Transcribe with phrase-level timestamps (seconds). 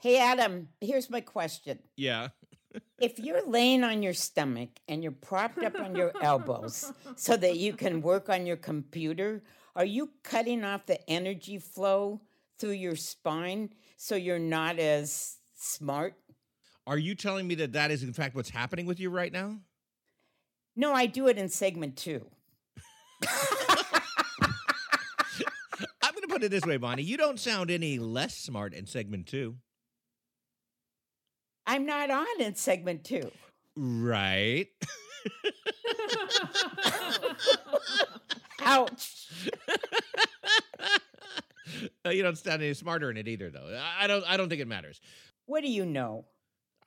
[0.00, 1.80] Hey, Adam, here's my question.
[1.96, 2.28] Yeah.
[3.00, 7.56] If you're laying on your stomach and you're propped up on your elbows so that
[7.56, 9.42] you can work on your computer,
[9.74, 12.20] are you cutting off the energy flow
[12.60, 16.14] through your spine so you're not as smart?
[16.86, 19.58] Are you telling me that that is in fact what's happening with you right now?
[20.76, 22.24] No, I do it in segment two.
[26.00, 27.02] I'm going to put it this way, Bonnie.
[27.02, 29.56] You don't sound any less smart in segment two.
[31.68, 33.30] I'm not on in segment two.
[33.76, 34.68] Right.
[38.62, 39.26] Ouch.
[42.04, 43.78] Uh, you don't sound any smarter in it either, though.
[43.78, 44.24] I I don't.
[44.26, 44.98] I don't think it matters.
[45.44, 46.24] What do you know?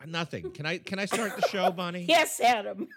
[0.06, 0.50] Nothing.
[0.52, 0.80] Can I?
[0.80, 2.06] Can I start the show, Bonnie?
[2.10, 2.88] Yes, Adam.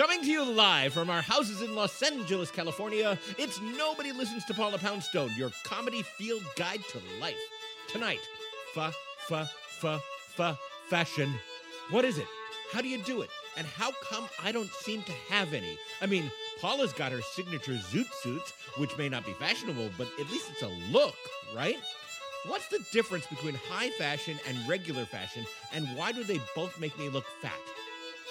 [0.00, 4.54] Coming to you live from our houses in Los Angeles, California, it's Nobody Listens to
[4.54, 7.34] Paula Poundstone, your comedy field guide to life.
[7.86, 8.20] Tonight,
[8.72, 8.94] fa,
[9.28, 10.58] fa, fa, fa,
[10.88, 11.30] fashion.
[11.90, 12.24] What is it?
[12.72, 13.28] How do you do it?
[13.58, 15.76] And how come I don't seem to have any?
[16.00, 16.30] I mean,
[16.62, 20.62] Paula's got her signature zoot suits, which may not be fashionable, but at least it's
[20.62, 21.16] a look,
[21.54, 21.76] right?
[22.46, 25.44] What's the difference between high fashion and regular fashion,
[25.74, 27.52] and why do they both make me look fat?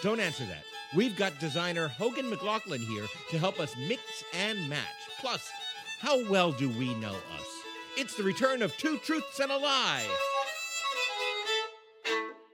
[0.01, 0.63] Don't answer that.
[0.95, 4.01] We've got designer Hogan McLaughlin here to help us mix
[4.33, 4.79] and match.
[5.19, 5.47] Plus,
[5.99, 7.47] how well do we know us?
[7.95, 10.07] It's the return of Two Truths and a Lie.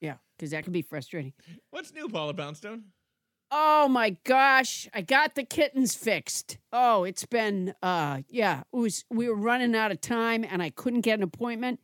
[0.00, 1.32] yeah, because that can be frustrating.
[1.70, 2.84] What's new, Paula Poundstone?
[3.50, 6.58] Oh my gosh, I got the kittens fixed.
[6.72, 10.70] Oh, it's been uh yeah, it was we were running out of time and I
[10.70, 11.78] couldn't get an appointment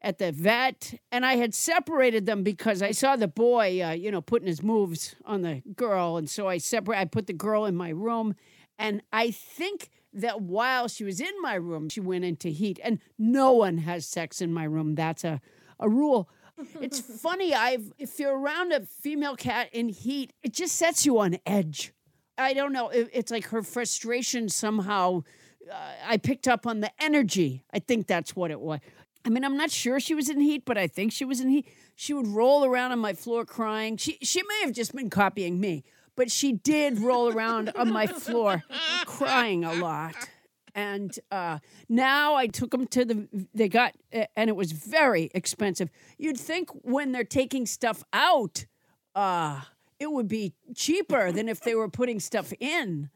[0.00, 4.10] at the vet and I had separated them because I saw the boy uh, you
[4.10, 7.66] know putting his moves on the girl and so I separate I put the girl
[7.66, 8.34] in my room
[8.78, 12.98] and I think that while she was in my room she went into heat and
[13.18, 15.40] no one has sex in my room that's a
[15.80, 16.28] a rule
[16.80, 17.54] it's funny.
[17.54, 21.92] I've if you're around a female cat in heat, it just sets you on edge.
[22.38, 22.88] I don't know.
[22.88, 25.22] It, it's like her frustration somehow.
[25.70, 27.64] Uh, I picked up on the energy.
[27.72, 28.80] I think that's what it was.
[29.24, 31.48] I mean, I'm not sure she was in heat, but I think she was in
[31.48, 31.68] heat.
[31.94, 33.96] She would roll around on my floor crying.
[33.96, 35.84] She she may have just been copying me,
[36.16, 38.62] but she did roll around on my floor
[39.06, 40.14] crying a lot.
[40.74, 43.46] And uh, now I took them to the.
[43.52, 45.90] They got and it was very expensive.
[46.16, 48.64] You'd think when they're taking stuff out,
[49.14, 49.60] uh,
[49.98, 53.10] it would be cheaper than if they were putting stuff in.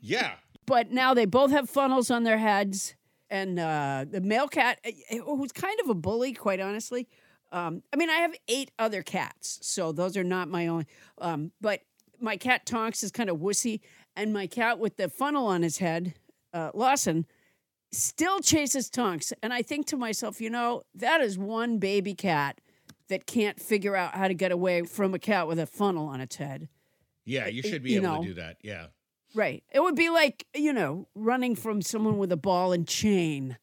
[0.00, 0.34] Yeah.
[0.66, 2.94] But now they both have funnels on their heads
[3.30, 7.08] and uh, the male cat, eh, eh, who's kind of a bully, quite honestly.
[7.52, 10.86] Um, I mean, I have eight other cats, so those are not my own.
[11.18, 11.80] Um, but
[12.20, 13.80] my cat Tonks is kind of wussy,
[14.16, 16.14] and my cat with the funnel on his head,
[16.52, 17.26] uh, Lawson,
[17.92, 19.32] still chases Tonks.
[19.42, 22.60] And I think to myself, you know, that is one baby cat
[23.08, 26.20] that can't figure out how to get away from a cat with a funnel on
[26.20, 26.68] its head.
[27.24, 28.22] Yeah, you should be You able know.
[28.22, 28.56] to do that.
[28.62, 28.86] Yeah.
[29.34, 29.64] Right.
[29.72, 33.56] It would be like, you know, running from someone with a ball and chain.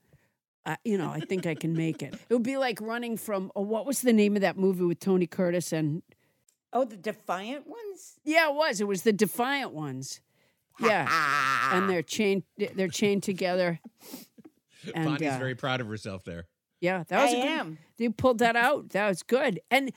[0.65, 2.13] Uh, you know, I think I can make it.
[2.13, 4.99] It would be like running from, oh, what was the name of that movie with
[4.99, 5.71] Tony Curtis?
[5.71, 6.03] And
[6.73, 8.19] Oh, the defiant ones?
[8.23, 8.79] yeah, it was.
[8.79, 10.21] It was the Defiant ones.
[10.79, 11.07] Yeah.
[11.73, 13.79] and they're chained, they're chained together.
[14.95, 16.47] And, Bonnie's uh, very proud of herself there.
[16.79, 17.77] Yeah, that was I a good, am.
[17.99, 18.89] You pulled that out.
[18.89, 19.59] That was good.
[19.69, 19.91] And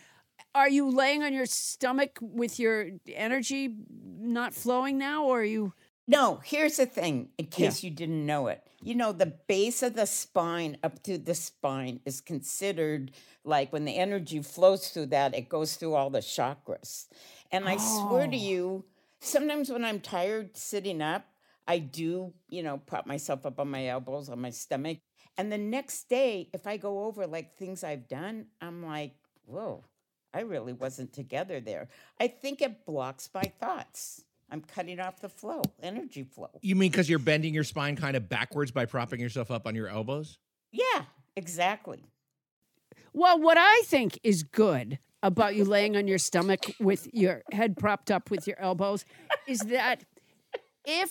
[0.55, 5.73] are you laying on your stomach with your energy not flowing now, or are you?
[6.07, 8.63] No, here's the thing, in case you didn't know it.
[8.83, 13.13] You know, the base of the spine up to the spine is considered
[13.43, 17.07] like when the energy flows through that, it goes through all the chakras.
[17.51, 18.39] And I swear to Oh.
[18.39, 18.85] you,
[19.21, 21.25] sometimes when I'm tired sitting up,
[21.67, 24.99] I do, you know, prop myself up on my elbows, on my stomach.
[25.39, 29.15] And the next day, if I go over like things I've done, I'm like,
[29.47, 29.85] whoa,
[30.35, 31.89] I really wasn't together there.
[32.21, 34.23] I think it blocks my thoughts.
[34.51, 36.51] I'm cutting off the flow, energy flow.
[36.63, 39.75] You mean because you're bending your spine kind of backwards by propping yourself up on
[39.75, 40.39] your elbows?
[40.71, 41.03] Yeah,
[41.37, 42.05] exactly.
[43.13, 47.77] Well, what I think is good about you laying on your stomach with your head
[47.77, 49.05] propped up with your elbows
[49.47, 50.05] is that
[50.85, 51.11] if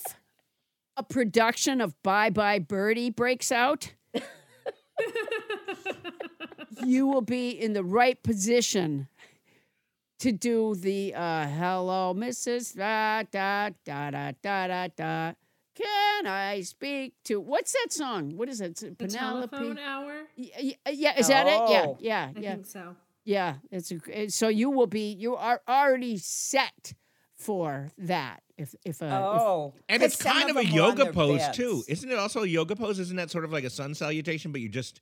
[0.96, 3.92] a production of Bye Bye Birdie breaks out,
[6.84, 9.08] you will be in the right position
[10.20, 12.76] to do the uh, hello, Mrs.
[12.76, 15.32] Da, da, da, da, da, da, da.
[15.74, 18.36] Can I speak to what's that song?
[18.36, 18.76] What is it?
[18.76, 19.48] The Penelope.
[19.48, 20.22] telephone hour?
[20.36, 20.50] Y-
[20.86, 21.70] y- Yeah, is that it?
[21.70, 21.96] Yeah, Oh.
[22.00, 22.94] yeah, I think so.
[23.24, 23.56] yeah.
[23.72, 26.94] It's a, it- so you will be you are already set
[27.34, 28.42] for that.
[28.56, 31.12] If if uh, if- Oh, And 'cause it's kind of a them are on yoga
[31.12, 31.56] pose beds.
[31.56, 32.16] too, isn't it?
[32.18, 34.52] Also a yoga pose, isn't that sort of like a sun salutation?
[34.52, 35.00] But you just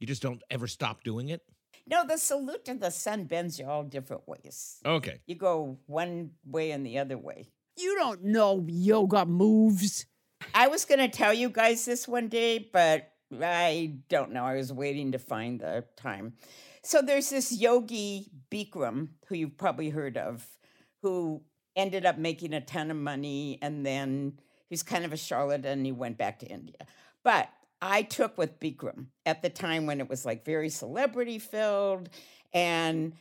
[0.00, 1.40] you just don't ever stop doing it.
[1.86, 4.80] No, the salute to the sun bends you all different ways.
[4.86, 5.20] Okay.
[5.26, 7.46] You go one way and the other way.
[7.76, 10.06] you don't know yoga moves.
[10.54, 13.10] I was going to tell you guys this one day, but
[13.42, 14.44] I don't know.
[14.44, 16.34] I was waiting to find the time.
[16.82, 20.46] So there's this yogi Bikram, who you've probably heard of,
[21.02, 21.42] who
[21.76, 24.38] ended up making a ton of money and then
[24.68, 26.76] he's kind of a charlatan and he went back to India.
[27.24, 27.48] But
[27.80, 32.08] I took with Bikram at the time when it was like very celebrity filled
[32.52, 33.14] and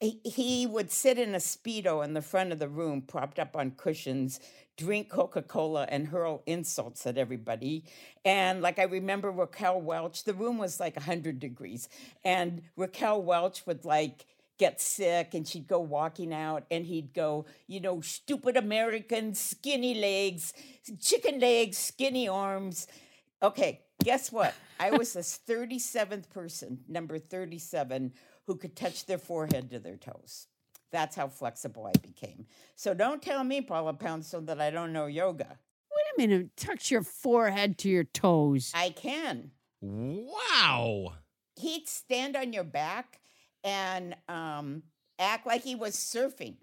[0.00, 3.56] he, he would sit in a speedo in the front of the room propped up
[3.56, 4.40] on cushions
[4.76, 7.84] drink coca-cola and hurl insults at everybody
[8.24, 11.88] and like i remember raquel welch the room was like 100 degrees
[12.24, 14.24] and raquel welch would like
[14.56, 19.94] get sick and she'd go walking out and he'd go you know stupid americans skinny
[19.94, 20.52] legs
[21.00, 22.86] chicken legs skinny arms.
[23.42, 24.54] Okay, guess what?
[24.80, 28.14] I was the 37th person, number 37,
[28.46, 30.46] who could touch their forehead to their toes.
[30.90, 32.46] That's how flexible I became.
[32.74, 35.58] So don't tell me, Paula Poundstone, that I don't know yoga.
[35.90, 36.56] Wait a minute.
[36.56, 38.72] Touch your forehead to your toes.
[38.74, 39.50] I can.
[39.82, 41.12] Wow.
[41.56, 43.20] He'd stand on your back
[43.62, 44.84] and um,
[45.18, 46.56] act like he was surfing.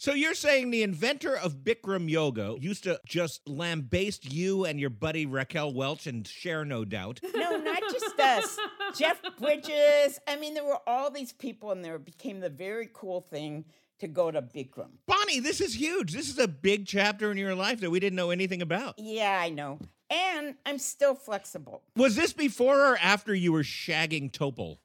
[0.00, 4.88] So you're saying the inventor of Bikram yoga used to just lambaste you and your
[4.88, 7.20] buddy Raquel Welch and Cher no doubt.
[7.34, 8.58] No, not just us.
[8.96, 10.18] Jeff Bridges.
[10.26, 13.66] I mean, there were all these people, and there became the very cool thing
[13.98, 14.88] to go to Bikram.
[15.06, 16.14] Bonnie, this is huge.
[16.14, 18.94] This is a big chapter in your life that we didn't know anything about.
[18.96, 19.80] Yeah, I know.
[20.08, 21.82] And I'm still flexible.
[21.94, 24.78] Was this before or after you were shagging Topol?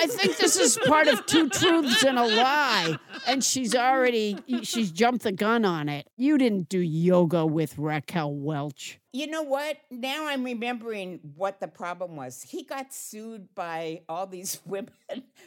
[0.00, 4.90] I think this is part of two truths and a lie, and she's already she's
[4.90, 6.08] jumped the gun on it.
[6.16, 8.98] You didn't do yoga with Raquel Welch.
[9.12, 9.76] You know what?
[9.90, 12.42] Now I'm remembering what the problem was.
[12.42, 14.90] He got sued by all these women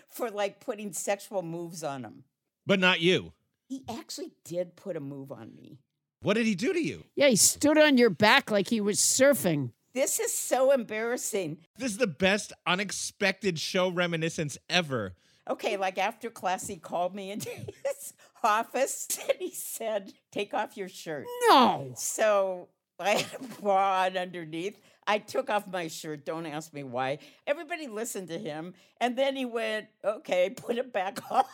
[0.09, 2.23] for like putting sexual moves on him.
[2.67, 3.33] But not you.
[3.67, 5.79] He actually did put a move on me.
[6.21, 7.05] What did he do to you?
[7.15, 9.71] Yeah, he stood on your back like he was surfing.
[9.93, 11.57] This is so embarrassing.
[11.77, 15.13] This is the best unexpected show reminiscence ever.
[15.49, 17.49] Okay, like after class, he called me into
[17.85, 21.25] his office and he said, Take off your shirt.
[21.49, 21.91] No.
[21.95, 22.69] So
[22.99, 24.79] I had a bra on underneath.
[25.05, 26.25] I took off my shirt.
[26.25, 27.19] Don't ask me why.
[27.45, 28.73] Everybody listened to him.
[29.01, 31.43] And then he went, Okay, put it back on.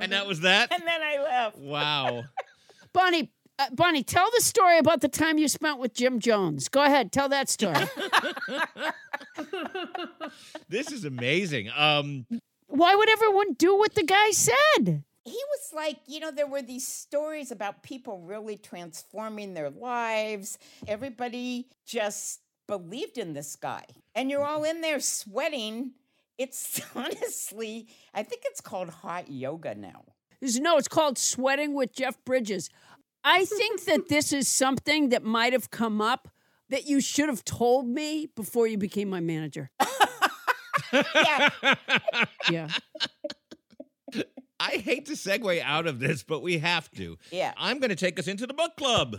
[0.00, 0.72] And that was that?
[0.72, 1.58] and then I left.
[1.58, 2.24] Wow.
[2.96, 6.70] Bonnie, uh, Bonnie, tell the story about the time you spent with Jim Jones.
[6.70, 7.76] Go ahead, tell that story.
[10.68, 11.68] This is amazing.
[11.76, 12.26] Um
[12.68, 15.04] Why would everyone do what the guy said?
[15.24, 20.58] He was like, you know, there were these stories about people really transforming their lives.
[20.88, 23.84] Everybody just believed in this guy.
[24.14, 25.92] And you're all in there sweating.
[26.38, 30.04] It's honestly, I think it's called hot yoga now.
[30.40, 32.70] There's- No, it's called Sweating with Jeff Bridges.
[33.24, 36.28] I think that this is something that might have come up
[36.68, 39.70] that you should have told me before you became my manager.
[40.92, 41.48] Yeah.
[42.50, 42.68] Yeah.
[44.60, 47.18] I hate to segue out of this, but we have to.
[47.30, 47.52] Yeah.
[47.56, 49.16] I'm going to take us into the book club.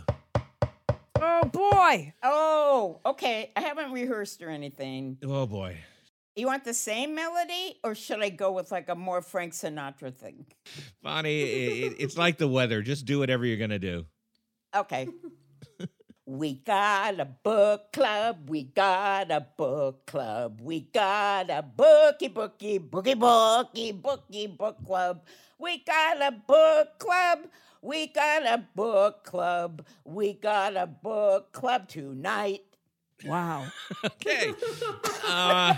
[1.20, 2.14] Oh boy.
[2.22, 3.52] Oh, okay.
[3.54, 5.18] I haven't rehearsed or anything.
[5.22, 5.76] Oh boy.
[6.36, 10.14] You want the same melody or should I go with like a more Frank Sinatra
[10.14, 10.46] thing?
[11.02, 12.80] Bonnie, it, it's like the weather.
[12.80, 14.06] Just do whatever you're going to do.
[14.74, 15.08] Okay.
[16.26, 18.50] we got a book club.
[18.50, 20.60] We got a book club.
[20.62, 25.22] We got a bookie, bookie, bookie, bookie, bookie, book club.
[25.58, 27.46] We got a book club.
[27.80, 29.86] We got a book club.
[30.04, 32.62] We got a book club tonight.
[33.24, 33.66] Wow.
[34.04, 34.52] Okay.
[35.26, 35.74] Uh,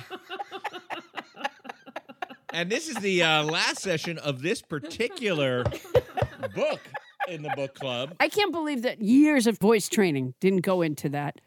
[2.53, 5.65] and this is the uh, last session of this particular
[6.55, 6.81] book
[7.29, 8.15] in the book club.
[8.21, 11.41] I can't believe that years of voice training didn't go into that.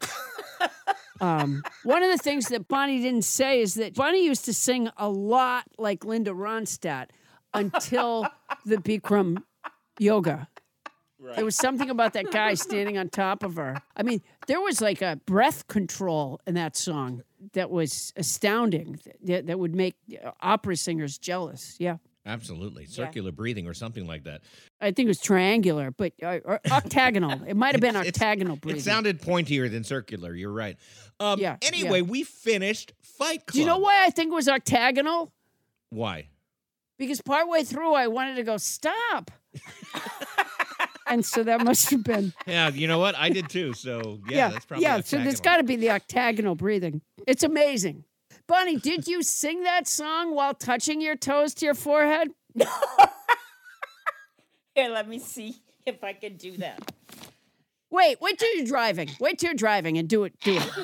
[1.20, 4.90] Um, one of the things that Bonnie didn't say is that Bonnie used to sing
[4.96, 7.06] a lot like Linda Ronstadt
[7.52, 8.26] until
[8.66, 9.42] the Bikram
[9.98, 10.48] yoga.
[11.36, 13.80] There was something about that guy standing on top of her.
[13.96, 17.22] I mean, there was like a breath control in that song
[17.52, 19.96] that was astounding, that, that would make
[20.40, 21.76] opera singers jealous.
[21.78, 21.96] Yeah.
[22.26, 22.86] Absolutely.
[22.86, 24.40] Circular breathing or something like that.
[24.80, 27.42] I think it was triangular, but uh, or octagonal.
[27.46, 28.80] It might have been It's- it's- octagonal breathing.
[28.80, 30.34] It sounded pointier than circular.
[30.34, 30.78] You're right.
[31.20, 32.06] Um, Yeah, Anyway, yeah.
[32.06, 33.52] we finished Fight Club.
[33.54, 35.32] Do you know why I think it was octagonal?
[35.90, 36.28] Why?
[36.96, 39.30] Because partway through, I wanted to go stop,
[41.06, 43.14] and so that must have been Yeah, you know what?
[43.16, 43.72] I did too.
[43.72, 45.00] So yeah, that's probably yeah.
[45.00, 45.42] So there's octagonal.
[45.42, 47.02] got to be the octagonal breathing.
[47.26, 48.04] It's amazing.
[48.46, 52.28] Bonnie, did you sing that song while touching your toes to your forehead?
[54.74, 55.56] Here, let me see
[55.86, 56.92] if I can do that.
[57.90, 59.08] Wait, wait till you're driving.
[59.20, 60.34] Wait till you're driving and do it.
[60.40, 60.70] Do it.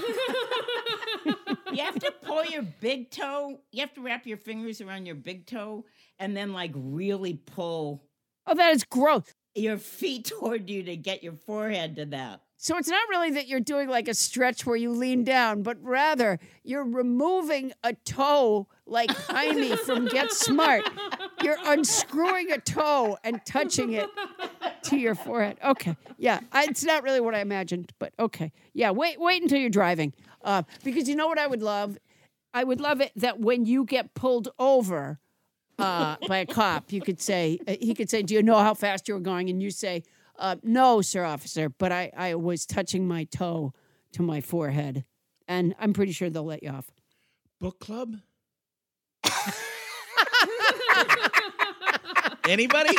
[1.72, 3.60] You have to pull your big toe.
[3.70, 5.84] You have to wrap your fingers around your big toe
[6.18, 8.02] and then like really pull
[8.46, 9.22] Oh, that is gross.
[9.54, 12.42] Your feet toward you to get your forehead to that.
[12.62, 15.82] So it's not really that you're doing like a stretch where you lean down, but
[15.82, 20.86] rather you're removing a toe like Jaime from Get Smart.
[21.42, 24.10] You're unscrewing a toe and touching it
[24.82, 25.56] to your forehead.
[25.64, 28.90] Okay, yeah, I, it's not really what I imagined, but okay, yeah.
[28.90, 30.12] Wait, wait until you're driving,
[30.44, 31.96] uh, because you know what I would love.
[32.52, 35.18] I would love it that when you get pulled over
[35.80, 38.74] uh, by a cop, you could say uh, he could say, "Do you know how
[38.74, 40.02] fast you were going?" And you say,
[40.38, 43.72] uh, "No, sir, officer, but I, I was touching my toe
[44.12, 45.04] to my forehead,"
[45.48, 46.90] and I'm pretty sure they'll let you off.
[47.60, 48.16] book club?
[52.48, 52.96] Anybody?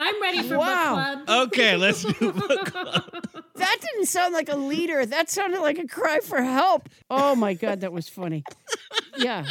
[0.00, 0.94] I'm ready for Wow.
[0.96, 1.48] book club.
[1.48, 3.24] Okay, let's do book club.
[3.58, 5.04] That didn't sound like a leader.
[5.04, 6.88] That sounded like a cry for help.
[7.10, 8.44] Oh my god, that was funny.
[9.16, 9.44] Yeah,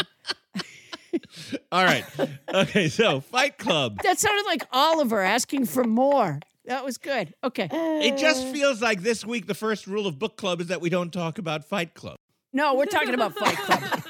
[1.71, 2.05] All right.
[2.53, 4.01] Okay, so Fight Club.
[4.03, 6.39] that sounded like Oliver asking for more.
[6.65, 7.33] That was good.
[7.43, 7.69] Okay.
[7.71, 10.89] It just feels like this week the first rule of book club is that we
[10.89, 12.17] don't talk about Fight Club.
[12.51, 14.03] No, we're talking about Fight Club.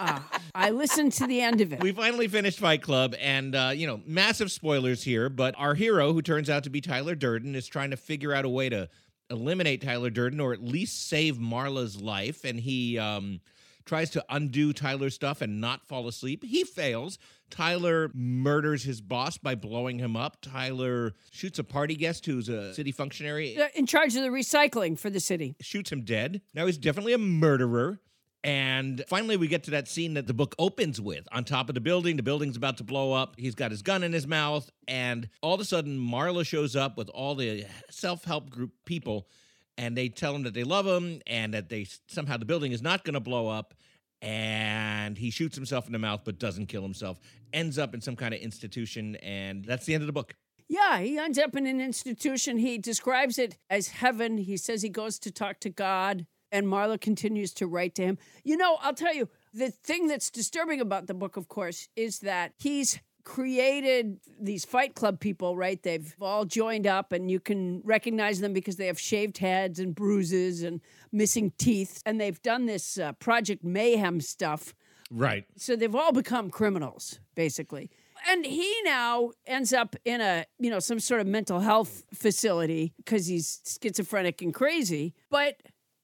[0.00, 1.82] Ah, I listened to the end of it.
[1.82, 5.28] We finally finished Fight Club, and uh, you know, massive spoilers here.
[5.28, 8.44] But our hero, who turns out to be Tyler Durden, is trying to figure out
[8.44, 8.88] a way to
[9.30, 12.44] eliminate Tyler Durden, or at least save Marla's life.
[12.44, 13.40] And he um,
[13.84, 16.44] tries to undo Tyler's stuff and not fall asleep.
[16.44, 17.18] He fails.
[17.50, 20.36] Tyler murders his boss by blowing him up.
[20.42, 25.08] Tyler shoots a party guest who's a city functionary In charge of the recycling for
[25.08, 25.56] the city.
[25.60, 26.42] shoots him dead.
[26.54, 28.00] Now he's definitely a murderer.
[28.44, 31.74] And finally, we get to that scene that the book opens with on top of
[31.74, 32.16] the building.
[32.16, 33.34] The building's about to blow up.
[33.36, 34.70] He's got his gun in his mouth.
[34.86, 39.28] And all of a sudden, Marla shows up with all the self help group people.
[39.76, 42.82] And they tell him that they love him and that they somehow the building is
[42.82, 43.74] not going to blow up.
[44.22, 47.20] And he shoots himself in the mouth but doesn't kill himself.
[47.52, 49.16] Ends up in some kind of institution.
[49.16, 50.34] And that's the end of the book.
[50.68, 52.58] Yeah, he ends up in an institution.
[52.58, 54.36] He describes it as heaven.
[54.36, 58.18] He says he goes to talk to God, and Marla continues to write to him.
[58.44, 62.20] You know, I'll tell you, the thing that's disturbing about the book, of course, is
[62.20, 65.82] that he's created these fight club people, right?
[65.82, 69.94] They've all joined up, and you can recognize them because they have shaved heads and
[69.94, 70.80] bruises and
[71.12, 72.02] missing teeth.
[72.06, 74.74] And they've done this uh, Project Mayhem stuff.
[75.10, 75.44] Right.
[75.56, 77.90] So they've all become criminals, basically
[78.28, 82.92] and he now ends up in a you know some sort of mental health facility
[82.96, 85.60] because he's schizophrenic and crazy but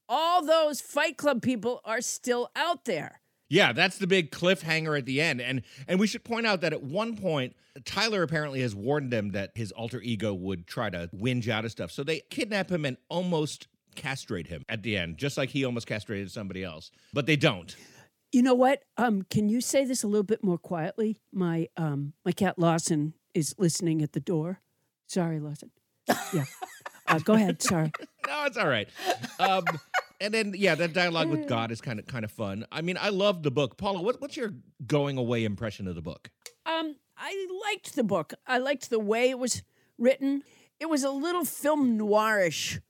[0.08, 5.06] all those fight club people are still out there yeah that's the big cliffhanger at
[5.06, 8.74] the end and and we should point out that at one point tyler apparently has
[8.74, 12.20] warned them that his alter ego would try to whinge out of stuff so they
[12.30, 16.64] kidnap him and almost castrate him at the end just like he almost castrated somebody
[16.64, 17.76] else but they don't
[18.34, 18.82] you know what?
[18.96, 21.18] Um, can you say this a little bit more quietly?
[21.32, 24.60] My um, my cat Lawson is listening at the door.
[25.06, 25.70] Sorry, Lawson.
[26.32, 26.44] Yeah.
[27.14, 27.62] Uh, go ahead.
[27.70, 27.92] Sorry.
[28.26, 28.88] no, it's all right.
[29.38, 29.64] Um,
[30.20, 32.66] and then yeah, that dialogue with God is kind of kind of fun.
[32.72, 33.76] I mean, I love the book.
[33.76, 34.54] Paula, what, what's your
[34.86, 36.30] going away impression of the book?
[36.66, 38.34] Um, I liked the book.
[38.46, 39.62] I liked the way it was
[39.98, 40.42] written.
[40.80, 42.80] It was a little film noirish.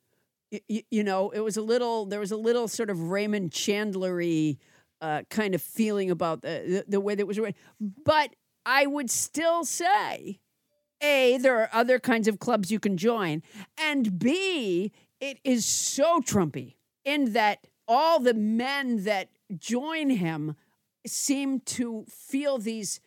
[0.53, 2.07] Y- you know, it was a little.
[2.07, 4.59] There was a little sort of Raymond Chandlery
[5.01, 7.55] uh, kind of feeling about the, the, the way that was written.
[7.81, 10.41] But I would still say,
[11.05, 13.43] A, there are other kinds of clubs you can join.
[13.79, 20.57] And B, it is so Trumpy in that all the men that join him
[21.07, 23.01] seem to feel these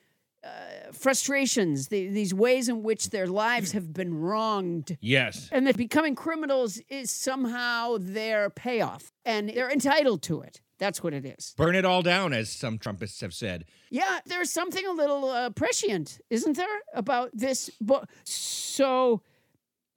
[0.44, 4.96] uh, frustrations, the, these ways in which their lives have been wronged.
[5.01, 5.50] Yes.
[5.51, 10.62] And that becoming criminals is somehow their payoff, and they're entitled to it.
[10.80, 11.54] That's what it is.
[11.58, 13.66] Burn it all down, as some Trumpists have said.
[13.90, 18.10] Yeah, there's something a little uh, prescient, isn't there, about this book?
[18.26, 19.22] So,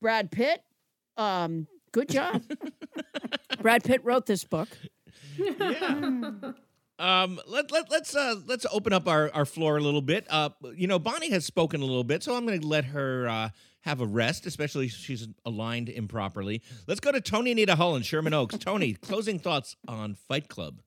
[0.01, 0.63] Brad Pitt,
[1.17, 2.43] um, good job.
[3.63, 4.69] Brad Pitt wrote this book.
[5.37, 6.53] Yeah.
[6.99, 10.27] Um, let, let, let's uh, let's open up our, our floor a little bit.
[10.29, 13.27] Uh, you know, Bonnie has spoken a little bit, so I'm going to let her
[13.27, 13.49] uh,
[13.83, 16.63] have a rest, especially if she's aligned improperly.
[16.87, 18.59] Let's go to Toni Anita Hull in Sherman Oaks.
[18.59, 20.83] Toni, closing thoughts on Fight Club.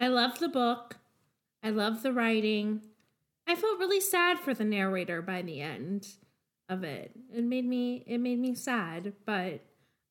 [0.00, 0.96] I love the book.
[1.62, 2.80] I love the writing.
[3.46, 6.08] I felt really sad for the narrator by the end
[6.68, 7.12] of it.
[7.34, 9.60] It made me it made me sad, but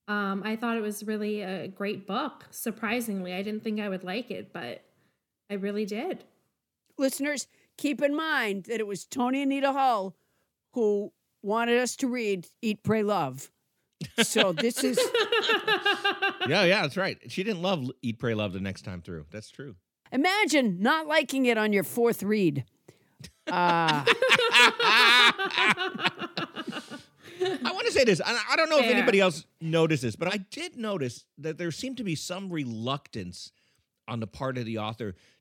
[0.08, 2.46] um, I thought it was really a great book.
[2.52, 4.84] Surprisingly, I didn't think I would like it, but
[5.50, 6.24] I really did.
[6.98, 10.16] Listeners, keep in mind that it was Toni Anita Hull
[10.74, 13.52] who wanted us to read Eat, Pray, Love.
[14.24, 15.00] So this is.
[16.48, 17.18] yeah, yeah, that's right.
[17.28, 19.26] She didn't love Eat, Pray, Love the next time through.
[19.32, 19.76] That's true.
[20.12, 22.66] Imagine not liking it on your fourth read.
[23.48, 24.04] Uh,
[27.44, 28.22] I want to say this.
[28.26, 31.98] I don't know if anybody else noticed this, but I did notice that there seemed
[31.98, 33.52] to be some reluctance
[34.08, 35.16] on the part of the author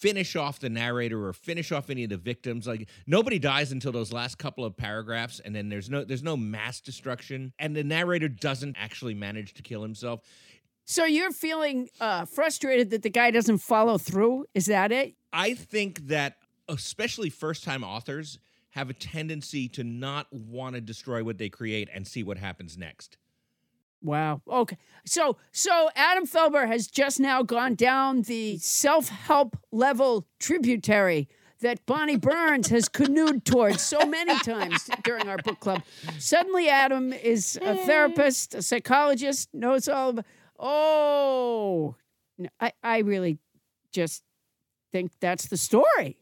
[0.00, 2.66] finish off the narrator or finish off any of the victims.
[2.66, 6.36] Like nobody dies until those last couple of paragraphs and then there's no there's no
[6.36, 10.20] mass destruction and the narrator doesn't actually manage to kill himself.
[10.86, 14.46] So you're feeling uh, frustrated that the guy doesn't follow through?
[14.54, 15.14] Is that it?
[15.32, 16.36] I think that
[16.68, 18.38] especially first time authors
[18.70, 22.78] have a tendency to not want to destroy what they create and see what happens
[22.78, 23.18] next
[24.02, 24.40] Wow.
[24.48, 24.78] Okay.
[25.04, 31.28] So so Adam Felber has just now gone down the self-help level tributary
[31.60, 35.82] that Bonnie Burns has canoed towards so many times during our book club.
[36.18, 40.24] Suddenly Adam is a therapist, a psychologist, knows all about
[40.62, 41.96] Oh,
[42.60, 43.38] I I really
[43.92, 44.22] just
[44.92, 46.19] think that's the story.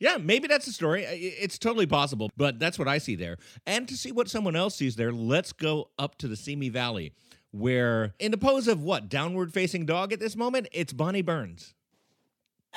[0.00, 1.04] Yeah, maybe that's the story.
[1.04, 3.36] It's totally possible, but that's what I see there.
[3.66, 7.12] And to see what someone else sees there, let's go up to the Simi Valley,
[7.50, 11.74] where in the pose of what downward facing dog at this moment, it's Bonnie Burns.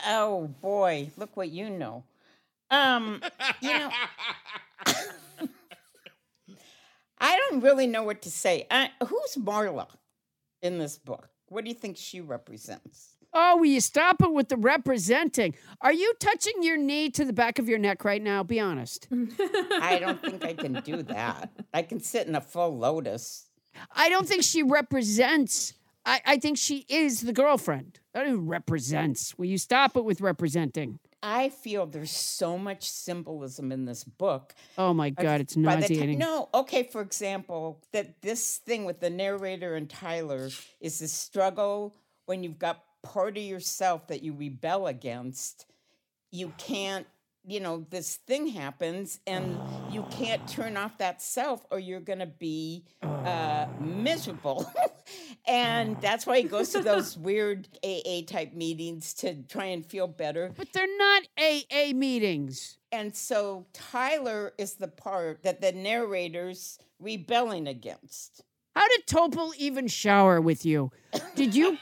[0.06, 2.06] Oh boy, look what you know.
[2.72, 3.22] Um,
[3.62, 3.92] you know,
[7.20, 8.66] I don't really know what to say.
[8.72, 9.88] Uh, who's Marla
[10.62, 11.30] in this book?
[11.50, 13.11] What do you think she represents?
[13.34, 15.56] Oh, will you stop it with the representing?
[15.82, 18.44] Are you touching your knee to the back of your neck right now?
[18.44, 19.08] Be honest.
[19.12, 21.52] I don't think I can do that.
[21.74, 23.46] I can sit in a full lotus.
[23.96, 25.74] I don't think she represents
[26.06, 28.00] I, I think she is the girlfriend.
[28.14, 29.38] That who represents.
[29.38, 31.00] Will you stop it with representing?
[31.24, 34.56] I feel there's so much symbolism in this book.
[34.78, 36.18] Oh my God, it's By the ti- nauseating.
[36.20, 41.96] no, okay, for example, that this thing with the narrator and Tyler is the struggle
[42.26, 45.66] when you've got part of yourself that you rebel against.
[46.32, 47.08] You can't,
[47.46, 49.58] you know, this thing happens and
[49.92, 54.72] you can't turn off that self or you're going to be uh, miserable.
[55.48, 60.08] and that's why he goes to those weird AA type meetings to try and feel
[60.08, 60.52] better.
[60.56, 62.78] But they're not AA meetings.
[62.92, 68.44] And so Tyler is the part that the narrator's rebelling against.
[68.76, 70.92] How did Topol even shower with you?
[71.36, 71.78] Did you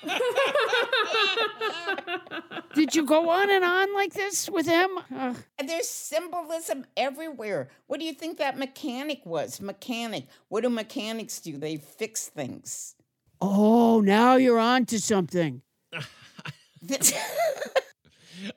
[2.74, 4.90] did you go on and on like this with him?
[5.16, 5.36] Ugh.
[5.66, 7.70] There's symbolism everywhere.
[7.88, 9.62] What do you think that mechanic was?
[9.62, 10.26] Mechanic.
[10.48, 11.58] What do mechanics do?
[11.58, 12.96] They fix things.
[13.42, 15.62] oh, now you're on to something.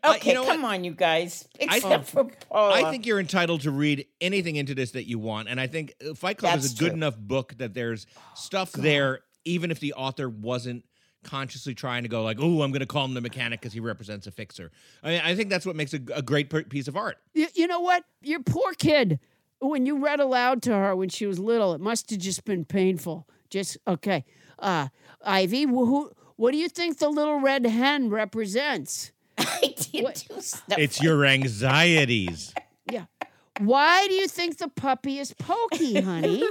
[0.04, 0.74] okay, you know come what?
[0.74, 1.46] on, you guys.
[1.60, 2.74] I- Except for Paula.
[2.74, 5.94] I think you're entitled to read anything into this that you want, and I think
[6.08, 6.96] uh, Fight Club is That's a good true.
[6.96, 10.84] enough book that there's stuff there, even if the author wasn't
[11.24, 13.80] consciously trying to go like, "Oh, I'm going to call him the mechanic because he
[13.80, 14.70] represents a fixer."
[15.02, 17.18] I mean, I think that's what makes a, a great per- piece of art.
[17.34, 18.04] You, you know what?
[18.22, 19.20] Your poor kid.
[19.60, 22.64] When you read aloud to her when she was little, it must have just been
[22.64, 23.28] painful.
[23.48, 24.24] Just okay.
[24.58, 24.88] Uh,
[25.24, 29.12] Ivy, wh- who, what do you think the little red hen represents?
[29.62, 30.24] I did What?
[30.28, 30.78] do stuff.
[30.78, 32.54] It's your anxieties.
[32.90, 33.04] Yeah.
[33.58, 36.48] Why do you think the puppy is pokey, honey?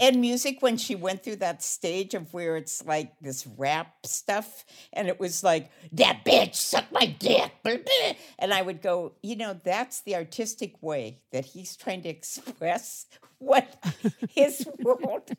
[0.00, 4.64] and music when she went through that stage of where it's like this rap stuff
[4.92, 9.12] and it was like that bitch suck my dick blah, blah." and i would go
[9.22, 13.06] you know that's the artistic way that he's trying to express
[13.38, 13.84] what
[14.30, 15.30] his world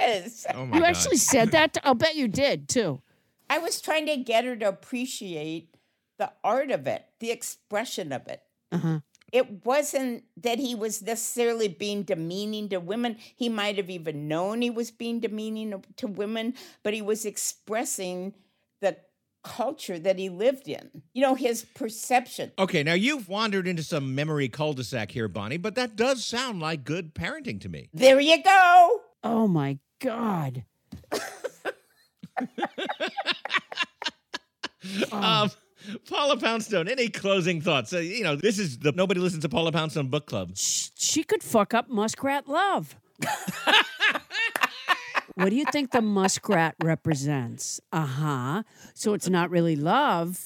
[0.00, 0.88] is Oh my you god!
[0.88, 1.76] actually said that?
[1.84, 3.02] I'll bet you did too.
[3.50, 5.76] I was trying to get her to appreciate
[6.18, 9.00] the art of it the expression of it Uh-huh.
[9.32, 13.16] it wasn't that he was necessarily being demeaning to women.
[13.36, 17.24] He might have even known he was being demeaning to- to women, but he was
[17.24, 18.34] expressing
[18.80, 18.96] the
[19.44, 21.02] culture that he lived in.
[21.14, 22.52] You know, his perception.
[22.58, 26.84] Okay, now you've wandered into some memory cul-de-sac here, Bonnie, but that does sound like
[26.84, 27.88] good parenting to me.
[27.94, 29.00] There you go.
[29.24, 30.64] Oh my God.
[35.12, 35.50] Um,
[36.08, 37.92] Paula Poundstone, any closing thoughts?
[37.92, 40.56] Uh, you know, this is the Nobody Listens to Paula Poundstone book club.
[40.56, 42.96] Sh- She could fuck up muskrat love.
[45.34, 47.80] what do you think the muskrat represents?
[47.92, 48.62] Uh huh.
[48.94, 50.38] So it's not really love,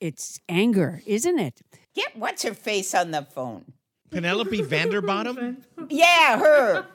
[0.00, 1.60] it's anger, isn't it?
[1.94, 3.64] Get what's her face on the phone.
[4.10, 5.56] Penelope Vanderbottom?
[5.88, 6.86] Yeah, her.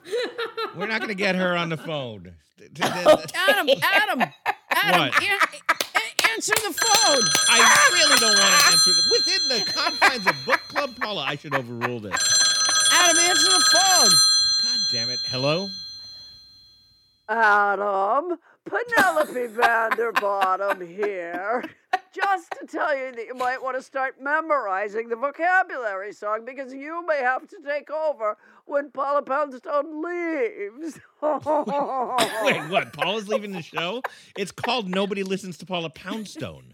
[0.77, 2.33] We're not going to get her on the phone.
[2.81, 4.31] Adam, Adam,
[4.71, 5.23] Adam, What?
[6.31, 7.21] An- a- answer the phone.
[7.49, 7.89] I ah!
[7.93, 9.11] really don't want to answer this.
[9.11, 12.15] Within the confines of book club, Paula, I should overrule this.
[12.91, 14.09] Adam, answer the phone.
[14.63, 15.19] God damn it.
[15.27, 15.69] Hello?
[17.29, 21.63] Adam, Penelope Vanderbottom here.
[22.13, 26.73] Just to tell you that you might want to start memorizing the vocabulary song because
[26.73, 30.99] you may have to take over when Paula Poundstone leaves.
[31.21, 32.91] Wait, what?
[32.93, 34.01] Paula's leaving the show?
[34.37, 36.73] It's called Nobody Listens to Paula Poundstone.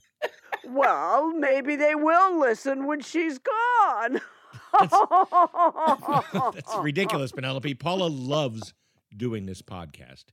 [0.66, 4.20] well, maybe they will listen when she's gone.
[4.80, 7.76] That's ridiculous, Penelope.
[7.76, 8.74] Paula loves
[9.16, 10.26] doing this podcast.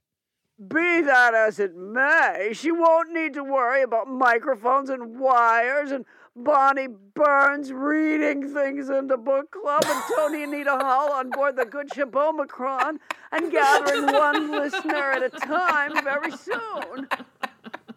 [0.56, 6.04] Be that as it may, she won't need to worry about microphones and wires and
[6.36, 11.64] Bonnie Burns reading things into book club and Toni and Anita Hall on board the
[11.64, 13.00] good ship Omicron
[13.32, 17.08] and gathering one listener at a time very soon.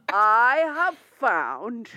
[0.09, 1.89] I have found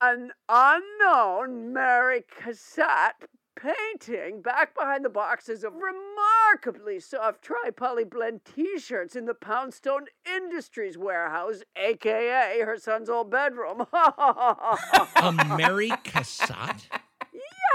[0.00, 9.16] an unknown Mary Cassatt painting back behind the boxes of remarkably soft tri-poly blend t-shirts
[9.16, 13.86] in the Poundstone Industries warehouse, aka her son's old bedroom.
[13.92, 16.86] A Mary Cassatt?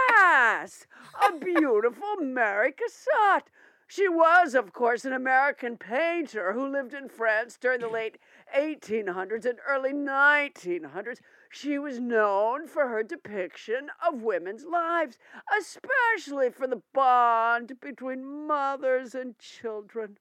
[0.10, 0.86] yes,
[1.28, 3.44] a beautiful Mary Cassatt.
[3.90, 8.18] She was, of course, an American painter who lived in France during the late
[8.56, 11.20] 1800s and early 1900s.
[11.50, 15.18] She was known for her depiction of women's lives,
[15.58, 20.18] especially for the bond between mothers and children.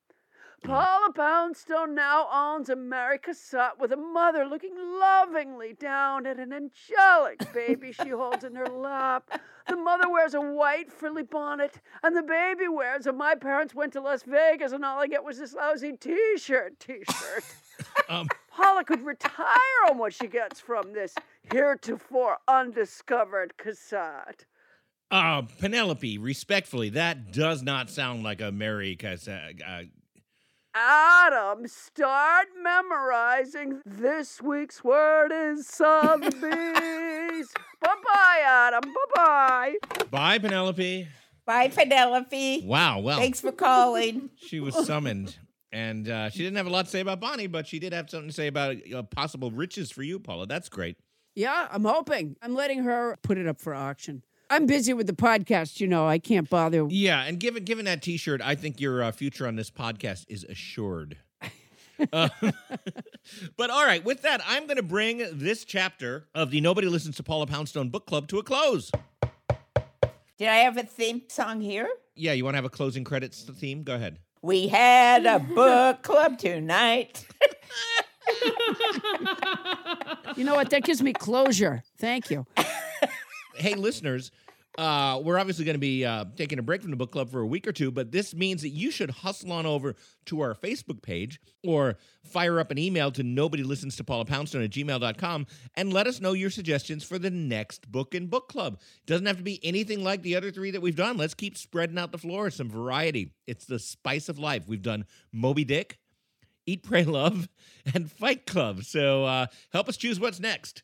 [0.62, 6.52] Paula Poundstone now owns a Mary Cassatt with a mother looking lovingly down at an
[6.52, 9.40] angelic baby she holds in her lap.
[9.68, 13.92] The mother wears a white frilly bonnet, and the baby wears a my parents went
[13.92, 16.78] to Las Vegas, and all I get was this lousy t shirt.
[16.80, 17.44] T shirt.
[18.08, 21.14] Um, Paula could retire on what she gets from this
[21.52, 24.46] heretofore undiscovered cassette.
[25.10, 29.60] uh, Penelope, respectfully, that does not sound like a Mary cassette.
[29.66, 29.82] Uh,
[30.74, 33.80] Adam, start memorizing.
[33.86, 36.42] This week's word is Sotheby's.
[36.42, 38.82] bye bye, Adam.
[38.82, 39.74] Bye bye.
[40.10, 41.08] bye, Penelope.
[41.46, 42.62] Bye, Penelope.
[42.66, 43.00] Wow.
[43.00, 44.30] Well, Thanks for calling.
[44.36, 45.36] she was summoned.
[45.76, 48.08] And uh, she didn't have a lot to say about Bonnie, but she did have
[48.08, 50.46] something to say about uh, possible riches for you, Paula.
[50.46, 50.96] That's great.
[51.34, 52.34] Yeah, I'm hoping.
[52.40, 54.24] I'm letting her put it up for auction.
[54.48, 56.08] I'm busy with the podcast, you know.
[56.08, 56.86] I can't bother.
[56.88, 60.44] Yeah, and given given that T-shirt, I think your uh, future on this podcast is
[60.44, 61.18] assured.
[62.12, 62.28] Uh,
[63.56, 67.16] but all right, with that, I'm going to bring this chapter of the Nobody Listens
[67.16, 68.90] to Paula Poundstone book club to a close.
[70.36, 71.88] Did I have a theme song here?
[72.14, 73.82] Yeah, you want to have a closing credits theme?
[73.82, 74.18] Go ahead.
[74.46, 77.26] We had a book club tonight.
[80.36, 80.70] You know what?
[80.70, 81.82] That gives me closure.
[81.98, 82.46] Thank you.
[83.56, 84.30] hey, listeners,
[84.78, 87.40] uh, we're obviously going to be uh, taking a break from the book club for
[87.40, 89.94] a week or two, but this means that you should hustle on over
[90.26, 94.62] to our Facebook page or fire up an email to nobody listens to Paula Poundstone
[94.62, 98.78] at gmail.com and let us know your suggestions for the next book in book club.
[99.06, 101.16] Doesn't have to be anything like the other three that we've done.
[101.16, 103.32] Let's keep spreading out the floor, some variety.
[103.46, 104.64] It's the spice of life.
[104.66, 105.98] We've done Moby Dick,
[106.66, 107.48] Eat, Pray, Love,
[107.94, 108.84] and Fight Club.
[108.84, 110.82] So uh, help us choose what's next.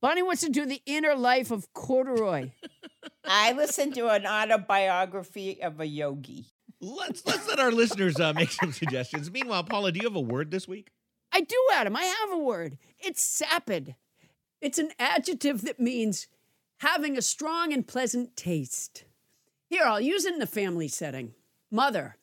[0.00, 2.50] Bonnie wants to do the inner life of corduroy.
[3.24, 6.46] I listened to an autobiography of a yogi.
[6.80, 9.30] Let's let's let our listeners uh, make some suggestions.
[9.30, 10.90] Meanwhile, Paula, do you have a word this week?
[11.32, 11.96] I do, Adam.
[11.96, 12.78] I have a word.
[12.98, 13.96] It's sapid.
[14.60, 16.28] It's an adjective that means
[16.78, 19.04] having a strong and pleasant taste.
[19.68, 21.34] Here, I'll use it in a family setting.
[21.70, 22.16] Mother,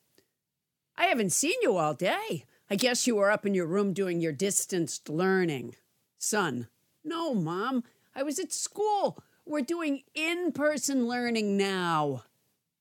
[0.96, 2.44] I haven't seen you all day.
[2.68, 5.76] I guess you were up in your room doing your distanced learning.
[6.18, 6.68] Son,
[7.06, 7.84] no, Mom.
[8.14, 9.18] I was at school.
[9.44, 12.24] We're doing in person learning now.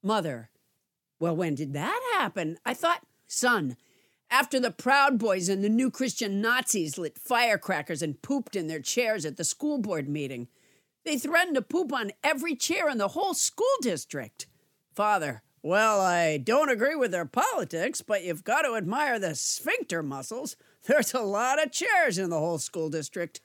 [0.02, 0.50] Mother,
[1.20, 2.58] well, when did that happen?
[2.66, 3.78] I thought, son,
[4.30, 8.80] after the Proud Boys and the new Christian Nazis lit firecrackers and pooped in their
[8.80, 10.48] chairs at the school board meeting.
[11.04, 14.48] They threatened to poop on every chair in the whole school district.
[14.94, 20.04] Father, well, I don't agree with their politics, but you've got to admire the sphincter
[20.04, 20.56] muscles.
[20.86, 23.42] There's a lot of chairs in the whole school district.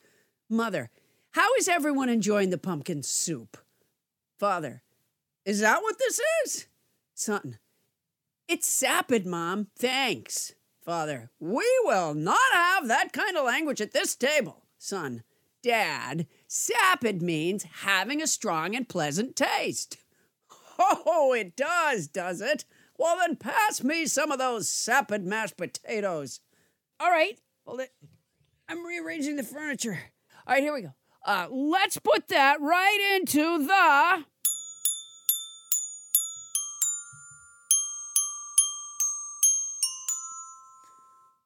[0.52, 0.90] Mother,
[1.30, 3.56] how is everyone enjoying the pumpkin soup?
[4.36, 4.82] Father,
[5.44, 6.66] is that what this is?
[7.14, 7.58] Son,
[8.48, 9.68] it's sapid, Mom.
[9.78, 10.54] Thanks.
[10.84, 14.64] Father, we will not have that kind of language at this table.
[14.76, 15.22] Son,
[15.62, 19.98] Dad, sapid means having a strong and pleasant taste.
[20.80, 22.64] Oh, it does, does it?
[22.98, 26.40] Well, then pass me some of those sapid mashed potatoes.
[26.98, 27.38] All right.
[27.66, 27.92] Hold it.
[28.68, 30.00] I'm rearranging the furniture.
[30.46, 30.94] All right, here we go.
[31.24, 34.24] Uh, let's put that right into the.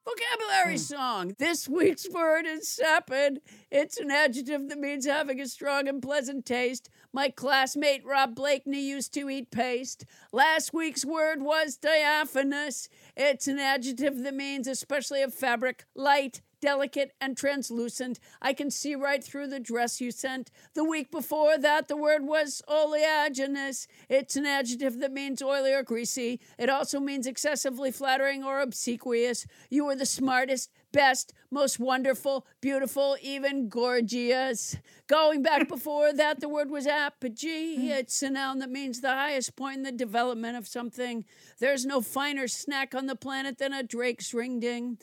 [0.05, 1.35] Vocabulary song.
[1.39, 3.39] This week's word is sapid.
[3.69, 6.89] It's an adjective that means having a strong and pleasant taste.
[7.11, 10.05] My classmate Rob Blakeney used to eat paste.
[10.31, 12.87] Last week's word was diaphanous.
[13.17, 18.19] It's an adjective that means especially of fabric, light, delicate, and translucent.
[18.41, 20.49] I can see right through the dress you sent.
[20.73, 23.85] The week before that, the word was oleaginous.
[24.09, 26.39] It's an adjective that means oily or greasy.
[26.57, 29.45] It also means excessively flattering or obsequious.
[29.69, 34.75] You were the smartest, best, most wonderful, beautiful, even gorgeous.
[35.07, 37.91] Going back before that, the word was apogee.
[37.91, 41.25] It's a noun that means the highest point in the development of something.
[41.59, 44.97] There's no finer snack on the planet than a Drake's ring ding.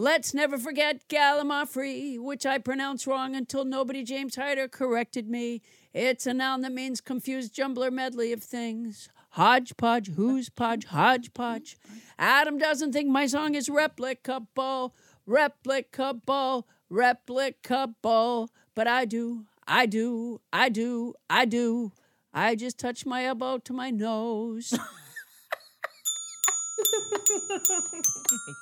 [0.00, 5.60] Let's never forget Gallimaufry, which I pronounced wrong until nobody James Hyder corrected me.
[5.92, 9.08] It's a noun that means confused jumbler medley of things.
[9.30, 11.76] Hodgepodge, who's podge, hodgepodge.
[12.16, 14.92] Adam doesn't think my song is replicable,
[15.28, 18.48] replicable, replicable.
[18.76, 21.90] But I do, I do, I do, I do.
[22.32, 24.78] I just touch my elbow to my nose.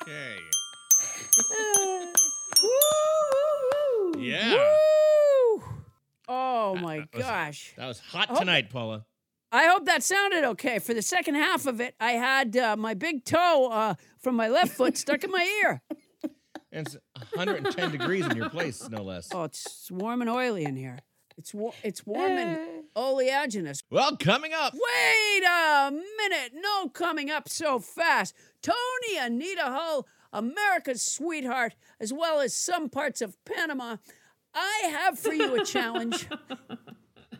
[0.02, 0.38] Okay.
[2.62, 4.20] Woo!
[4.20, 4.54] Yeah.
[4.54, 5.62] Woo!
[6.28, 7.74] Oh my That was- gosh.
[7.76, 9.04] That was hot hope- tonight, Paula.
[9.52, 10.80] I hope that sounded okay.
[10.80, 14.48] For the second half of it, I had uh, my big toe uh, from my
[14.48, 15.82] left foot stuck in my ear.
[16.72, 16.96] And it's
[17.34, 19.28] 110 degrees in your place, no less.
[19.32, 20.98] Oh, it's warm and oily in here.
[21.38, 21.54] It's
[21.84, 23.82] it's warm and oleaginous.
[23.90, 24.72] Well, coming up.
[24.74, 26.52] Wait a minute.
[26.54, 28.34] No coming up so fast.
[28.62, 33.96] Toni Anita Hull, America's sweetheart, as well as some parts of Panama.
[34.54, 36.28] I have for you a challenge.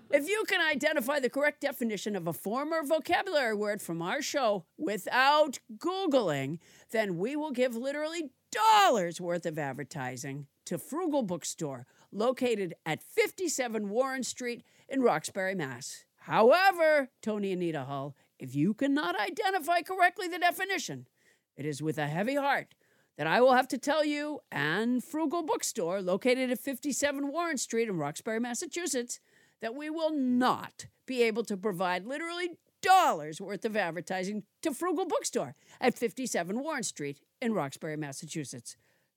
[0.09, 4.65] If you can identify the correct definition of a former vocabulary word from our show
[4.79, 6.59] without Googling,
[6.93, 13.91] then we will give literally dollars worth of advertising to Frugal Bookstore, located at 57
[13.91, 16.05] Warren Street in Roxbury, Mass.
[16.19, 21.09] However, Toni Anita Hull, if you cannot identify correctly the definition,
[21.57, 22.76] it is with a heavy heart
[23.17, 27.89] that I will have to tell you and Frugal Bookstore, located at 57 Warren Street
[27.89, 29.21] in Roxbury, Massachusetts,
[29.61, 32.51] that we will not be able to provide literally
[32.83, 38.77] dollars worth of advertising to Frugal Bookstore at 57 Warren Street in Roxbury, Massachusetts.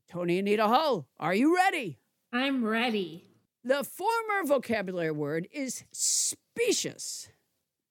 [0.09, 1.99] Toni Anita Hull, are you ready?
[2.31, 3.25] I'm ready.
[3.63, 7.29] The former vocabulary word is specious.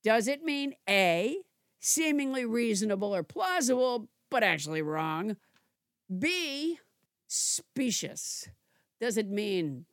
[0.02, 1.38] Does it mean A,
[1.80, 5.36] seemingly reasonable or plausible, but actually wrong?
[6.16, 6.78] B,
[7.26, 8.48] specious.
[9.00, 9.84] Does it mean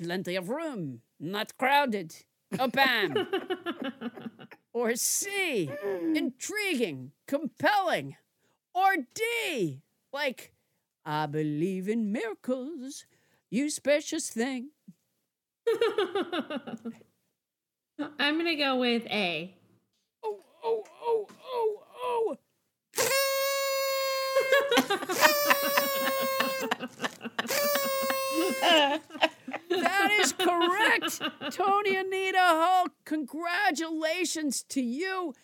[0.00, 2.14] plenty of room, not crowded?
[2.58, 3.26] Oh, bam.
[4.72, 5.70] or C,
[6.14, 8.16] intriguing, compelling?
[8.74, 9.82] Or D,
[10.12, 10.52] like,
[11.04, 13.06] I believe in miracles,
[13.50, 14.70] you specious thing.
[18.18, 19.54] I'm gonna go with A.
[20.24, 22.36] Oh, oh, oh, oh, oh.
[29.68, 31.22] That is correct,
[31.54, 32.86] Toni Anita Hull.
[33.04, 35.34] Congratulations to you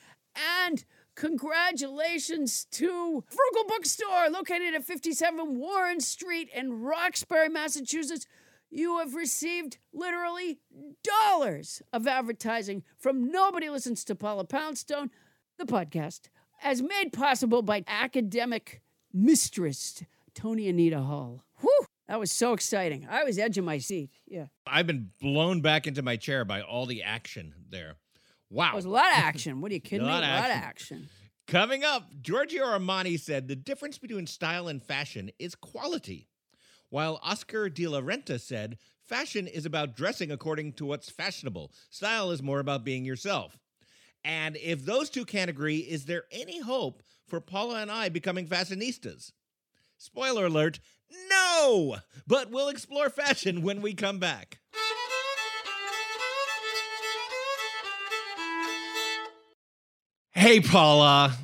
[0.67, 0.85] and
[1.15, 8.27] congratulations to Frugal Bookstore located at 57 Warren Street in Roxbury, Massachusetts.
[8.71, 10.59] You have received literally
[11.03, 15.11] dollars of advertising from Nobody Listens to Paula Poundstone,
[15.57, 16.23] the podcast,
[16.63, 18.83] as made possible by academic
[19.17, 20.03] mistress
[20.35, 21.43] Toni Anita Hull.
[21.61, 23.07] Whew, that was so exciting.
[23.11, 24.11] I was edging my seat.
[24.27, 24.47] Yeah.
[24.67, 27.95] I've been blown back into my chair by all the action there.
[28.51, 28.73] Wow.
[28.73, 29.61] It was a lot of action.
[29.61, 30.13] What are you kidding me?
[30.13, 30.63] of A lot of action.
[30.63, 31.09] action.
[31.49, 36.29] Coming up, Giorgio Armani said the difference between style and fashion is quality,
[36.91, 41.73] while Oscar de la Renta said fashion is about dressing according to what's fashionable.
[41.89, 43.57] Style is more about being yourself.
[44.25, 48.47] And if those two can't agree, is there any hope for Paula and I becoming
[48.47, 49.33] fashionistas?
[49.99, 50.81] Spoiler alert,
[51.31, 51.97] no!
[52.27, 54.59] But we'll explore fashion when we come back.
[60.33, 61.35] Hey, Paula.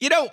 [0.00, 0.28] You know,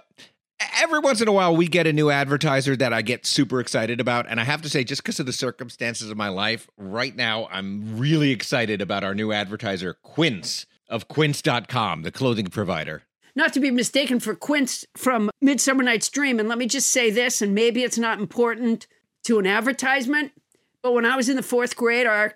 [0.82, 4.00] every once in a while we get a new advertiser that I get super excited
[4.00, 4.26] about.
[4.28, 7.48] And I have to say, just because of the circumstances of my life, right now
[7.52, 13.04] I'm really excited about our new advertiser, Quince of Quince.com, the clothing provider.
[13.36, 16.40] Not to be mistaken for Quince from Midsummer Night's Dream.
[16.40, 18.88] And let me just say this, and maybe it's not important
[19.24, 20.34] to an advertisement,
[20.82, 22.36] but when I was in the fourth grade, our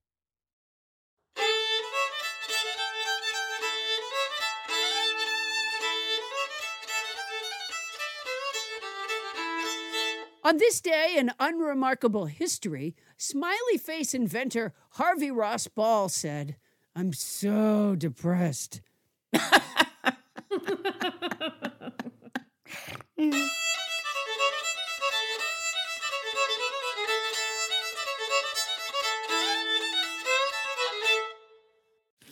[10.43, 16.55] On this day in unremarkable history, smiley face inventor Harvey Ross Ball said,
[16.95, 18.81] I'm so depressed.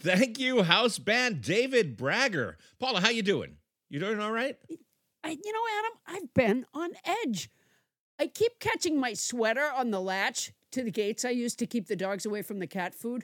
[0.02, 2.58] Thank you, house band David Bragger.
[2.80, 3.58] Paula, how you doing?
[3.88, 4.58] You doing all right?
[5.24, 7.52] I, you know, Adam, I've been on edge.
[8.20, 11.88] I keep catching my sweater on the latch to the gates I use to keep
[11.88, 13.24] the dogs away from the cat food.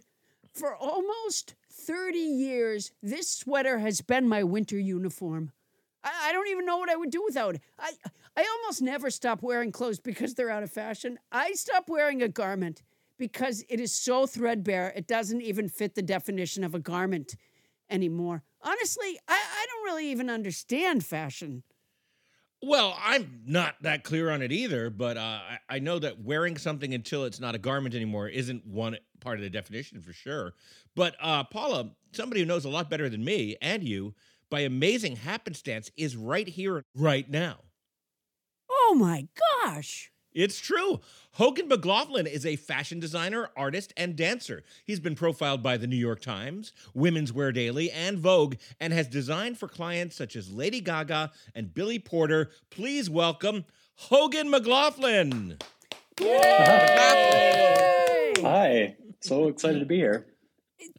[0.53, 5.51] For almost 30 years, this sweater has been my winter uniform.
[6.01, 7.61] I, I don't even know what I would do without it.
[7.77, 7.91] I,
[8.37, 11.19] I almost never stop wearing clothes because they're out of fashion.
[11.29, 12.81] I stop wearing a garment
[13.17, 17.35] because it is so threadbare, it doesn't even fit the definition of a garment
[17.89, 18.43] anymore.
[18.61, 21.63] Honestly, I, I don't really even understand fashion.
[22.67, 26.57] Well, I'm not that clear on it either, but uh, I, I know that wearing
[26.57, 30.55] something until it's not a garment anymore isn't one part of the definition for sure.
[30.95, 34.15] But uh, Paula, somebody who knows a lot better than me and you,
[34.49, 37.57] by amazing happenstance, is right here, right now.
[38.71, 39.27] Oh my
[39.63, 40.11] gosh.
[40.35, 40.99] It's true.
[41.31, 44.63] Hogan McLaughlin is a fashion designer, artist, and dancer.
[44.83, 49.07] He's been profiled by the New York Times, Women's Wear Daily, and Vogue, and has
[49.07, 52.51] designed for clients such as Lady Gaga and Billy Porter.
[52.69, 53.63] Please welcome
[53.95, 55.57] Hogan McLaughlin.
[58.41, 58.97] Hi.
[59.21, 60.25] So excited to be here.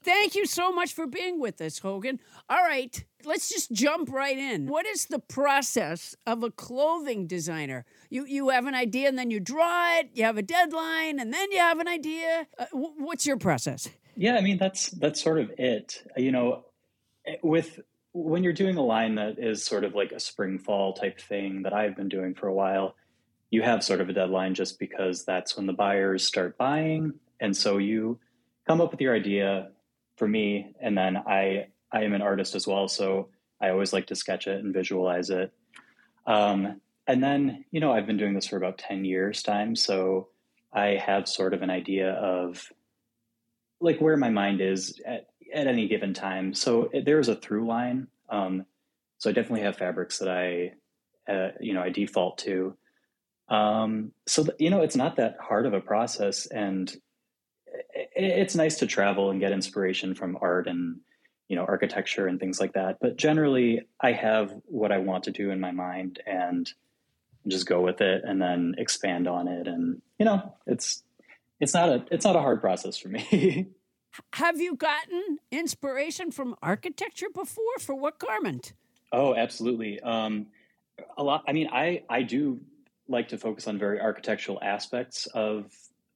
[0.03, 2.21] Thank you so much for being with us, Hogan.
[2.49, 4.67] All right, let's just jump right in.
[4.67, 7.85] What is the process of a clothing designer?
[8.11, 10.11] You you have an idea and then you draw it.
[10.15, 12.47] You have a deadline and then you have an idea.
[12.59, 13.89] Uh, w- what's your process?
[14.15, 16.03] Yeah, I mean that's that's sort of it.
[16.17, 16.65] You know,
[17.27, 17.81] eh, with
[18.13, 21.63] when you're doing a line that is sort of like a spring fall type thing
[21.63, 22.95] that I've been doing for a while,
[23.51, 27.57] you have sort of a deadline just because that's when the buyers start buying, and
[27.57, 28.19] so you
[28.67, 29.69] come up with your idea
[30.17, 33.29] for me, and then I I am an artist as well, so
[33.61, 35.53] I always like to sketch it and visualize it.
[36.27, 39.77] Um, and then, you know, I've been doing this for about 10 years time.
[39.77, 40.29] So
[40.73, 42.71] I have sort of an idea of
[43.81, 46.53] like where my mind is at, at any given time.
[46.53, 48.09] So there's a through line.
[48.29, 48.67] Um,
[49.19, 50.73] so I definitely have fabrics that I,
[51.31, 52.77] uh, you know, I default to.
[53.49, 56.47] Um, so, th- you know, it's not that hard of a process.
[56.47, 57.03] And it,
[57.95, 61.01] it's nice to travel and get inspiration from art and,
[61.49, 62.99] you know, architecture and things like that.
[63.01, 66.71] But generally, I have what I want to do in my mind and
[67.49, 69.67] just go with it and then expand on it.
[69.67, 71.03] And you know it's
[71.61, 73.69] it's not a it's not a hard process for me.
[74.33, 78.73] Have you gotten inspiration from architecture before for what garment?
[79.13, 80.01] Oh absolutely.
[80.01, 80.47] Um
[81.19, 82.59] a lot i mean i i do
[83.09, 85.71] like to focus on very architectural aspects of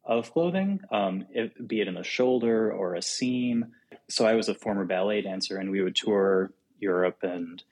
[0.05, 3.67] of clothing um it, be it in a shoulder or a seam
[4.09, 7.63] so i was a former ballet dancer and we would tour europe and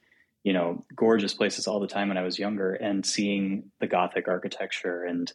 [0.49, 4.29] you know, gorgeous places all the time when I was younger and seeing the Gothic
[4.29, 5.31] architecture and,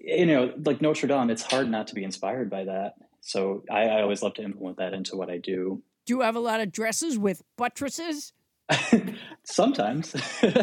[0.00, 2.94] you know, like Notre Dame, it's hard not to be inspired by that.
[3.20, 5.82] So I, I always love to implement that into what I do.
[6.06, 8.32] Do you have a lot of dresses with buttresses?
[9.44, 10.14] Sometimes,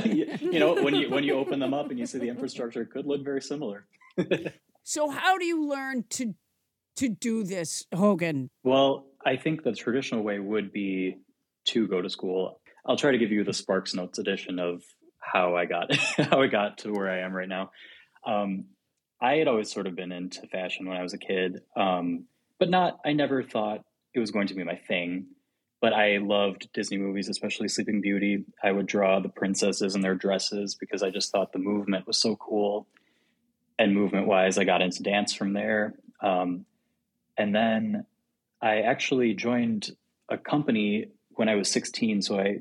[0.04, 2.82] you, you know, when you when you open them up and you see the infrastructure,
[2.82, 3.86] it could look very similar.
[4.84, 6.36] So, how do you learn to
[6.98, 8.50] to do this, Hogan?
[8.64, 11.18] Well, I think the traditional way would be
[11.66, 12.60] to go to school.
[12.86, 14.84] I'll try to give you the Sparks Notes edition of
[15.20, 17.72] how I got how I got to where I am right now.
[18.26, 18.66] Um,
[19.22, 22.26] I had always sort of been into fashion when I was a kid, um,
[22.60, 23.00] but not.
[23.06, 23.82] I never thought
[24.14, 25.28] it was going to be my thing.
[25.82, 28.46] But I loved Disney movies, especially Sleeping Beauty.
[28.64, 32.18] I would draw the princesses in their dresses because I just thought the movement was
[32.18, 32.88] so cool.
[33.80, 35.96] And movement wise, I got into dance from there.
[36.22, 36.66] Um,
[37.38, 38.06] and then
[38.62, 39.90] I actually joined
[40.30, 42.22] a company when I was 16.
[42.22, 42.60] So I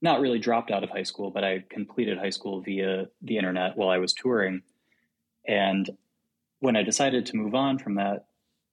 [0.00, 3.76] not really dropped out of high school, but I completed high school via the internet
[3.76, 4.62] while I was touring.
[5.46, 5.88] And
[6.60, 8.26] when I decided to move on from that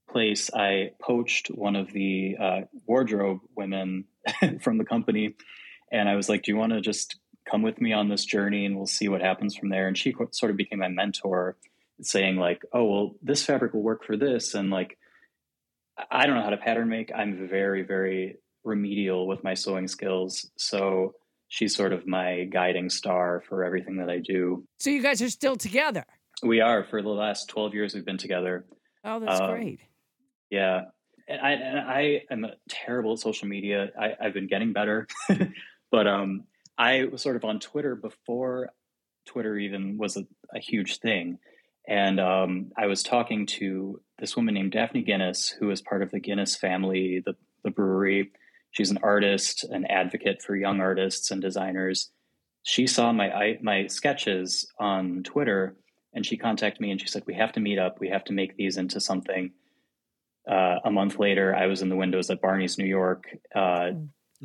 [0.10, 4.06] place, I poached one of the uh, wardrobe women
[4.62, 5.36] from the company.
[5.92, 7.18] And I was like, Do you want to just
[7.50, 9.88] come with me on this journey and we'll see what happens from there.
[9.88, 11.58] And she sort of became my mentor,
[12.02, 14.54] saying like, oh, well, this fabric will work for this.
[14.54, 14.98] And like,
[16.10, 17.12] I don't know how to pattern make.
[17.16, 20.50] I'm very, very remedial with my sewing skills.
[20.58, 21.16] So
[21.48, 24.66] she's sort of my guiding star for everything that I do.
[24.80, 26.06] So you guys are still together?
[26.42, 26.84] We are.
[26.84, 28.66] For the last 12 years, we've been together.
[29.04, 29.80] Oh, that's um, great.
[30.50, 30.86] Yeah.
[31.28, 33.92] And I, and I am terrible at social media.
[34.00, 35.08] I, I've been getting better.
[35.92, 36.46] but um,
[36.78, 38.70] I was sort of on Twitter before
[39.26, 41.40] Twitter even was a, a huge thing.
[41.88, 46.12] And um, I was talking to this woman named Daphne Guinness, who is part of
[46.12, 48.32] the Guinness family, the, the brewery.
[48.72, 52.10] She's an artist, an advocate for young artists and designers.
[52.64, 55.76] She saw my my sketches on Twitter,
[56.14, 58.00] and she contacted me and she said, "We have to meet up.
[58.00, 59.52] We have to make these into something."
[60.50, 63.92] Uh, a month later, I was in the windows at Barney's New York, uh,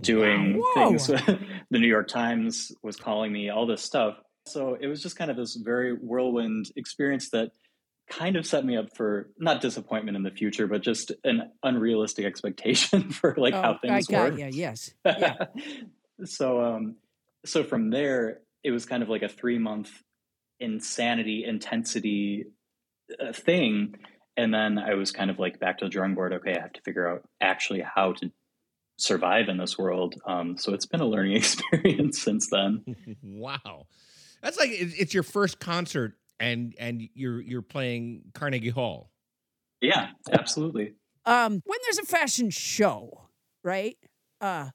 [0.01, 0.89] doing wow.
[0.89, 1.07] things.
[1.71, 4.17] the New York Times was calling me, all this stuff.
[4.47, 7.51] So it was just kind of this very whirlwind experience that
[8.09, 12.25] kind of set me up for not disappointment in the future, but just an unrealistic
[12.25, 14.39] expectation for like oh, how things I got work.
[14.39, 14.91] Yeah, yes.
[15.05, 15.37] Yeah.
[16.25, 16.97] so um
[17.45, 19.91] so from there it was kind of like a 3 month
[20.59, 22.47] insanity intensity
[23.21, 23.95] uh, thing
[24.37, 26.73] and then I was kind of like back to the drawing board okay, I have
[26.73, 28.33] to figure out actually how to
[28.99, 30.15] survive in this world.
[30.27, 32.85] Um so it's been a learning experience since then.
[33.23, 33.87] wow.
[34.43, 39.11] That's like it's your first concert and and you're you're playing Carnegie Hall.
[39.81, 40.95] Yeah, absolutely.
[41.25, 43.29] Um, when there's a fashion show,
[43.63, 43.97] right?
[44.41, 44.71] Uh,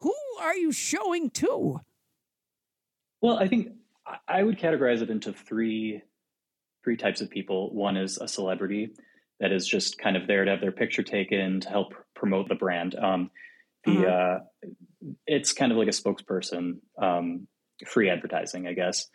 [0.00, 1.80] who are you showing to?
[3.20, 3.72] Well, I think
[4.26, 6.02] I would categorize it into three
[6.82, 7.74] three types of people.
[7.74, 8.90] One is a celebrity
[9.38, 12.54] that is just kind of there to have their picture taken to help promote the
[12.54, 12.94] brand.
[12.94, 13.30] Um,
[13.84, 14.10] the uh-huh.
[14.10, 14.38] uh,
[15.26, 17.46] it's kind of like a spokesperson, um,
[17.86, 19.06] free advertising, I guess.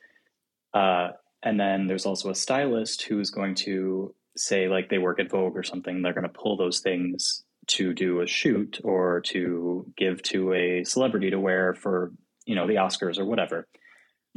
[0.73, 1.09] Uh,
[1.43, 5.29] and then there's also a stylist who is going to say, like, they work at
[5.29, 9.85] Vogue or something, they're going to pull those things to do a shoot or to
[9.95, 12.11] give to a celebrity to wear for,
[12.45, 13.67] you know, the Oscars or whatever.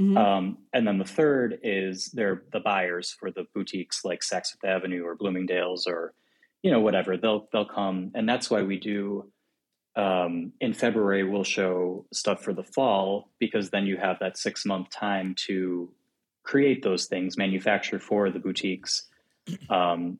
[0.01, 0.17] Mm-hmm.
[0.17, 4.65] Um, and then the third is they're the buyers for the boutiques like Saks Fifth
[4.65, 6.15] Avenue or Bloomingdale's or,
[6.63, 7.17] you know, whatever.
[7.17, 9.31] They'll they'll come, and that's why we do.
[9.99, 14.65] Um, in February, we'll show stuff for the fall because then you have that six
[14.65, 15.91] month time to
[16.45, 19.07] create those things, manufacture for the boutiques.
[19.71, 20.19] Um,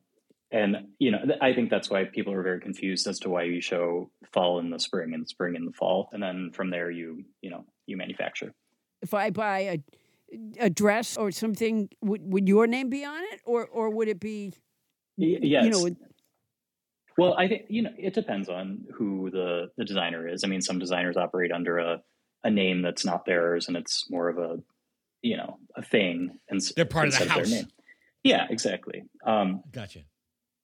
[0.51, 3.61] and you know, I think that's why people are very confused as to why you
[3.61, 7.23] show fall in the spring and spring in the fall, and then from there you
[7.41, 8.51] you know you manufacture.
[9.03, 9.83] If I buy a
[10.59, 14.19] a dress or something, would would your name be on it, or or would it
[14.19, 14.53] be?
[15.17, 15.65] yes.
[15.65, 15.95] You know,
[17.19, 20.43] well, I think you know it depends on who the the designer is.
[20.43, 22.01] I mean, some designers operate under a
[22.43, 24.57] a name that's not theirs, and it's more of a
[25.21, 27.51] you know a thing and they're part of the house.
[27.51, 27.67] Of
[28.23, 29.03] yeah, exactly.
[29.25, 29.99] Um, gotcha.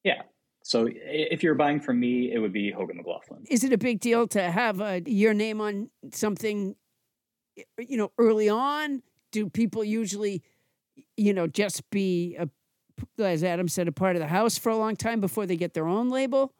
[0.03, 0.21] Yeah.
[0.63, 3.43] So if you're buying from me, it would be Hogan McLaughlin.
[3.49, 6.75] Is it a big deal to have a, your name on something?
[7.77, 10.41] You know, early on, do people usually,
[11.15, 12.49] you know, just be a,
[13.19, 15.73] as Adam said, a part of the house for a long time before they get
[15.73, 16.53] their own label?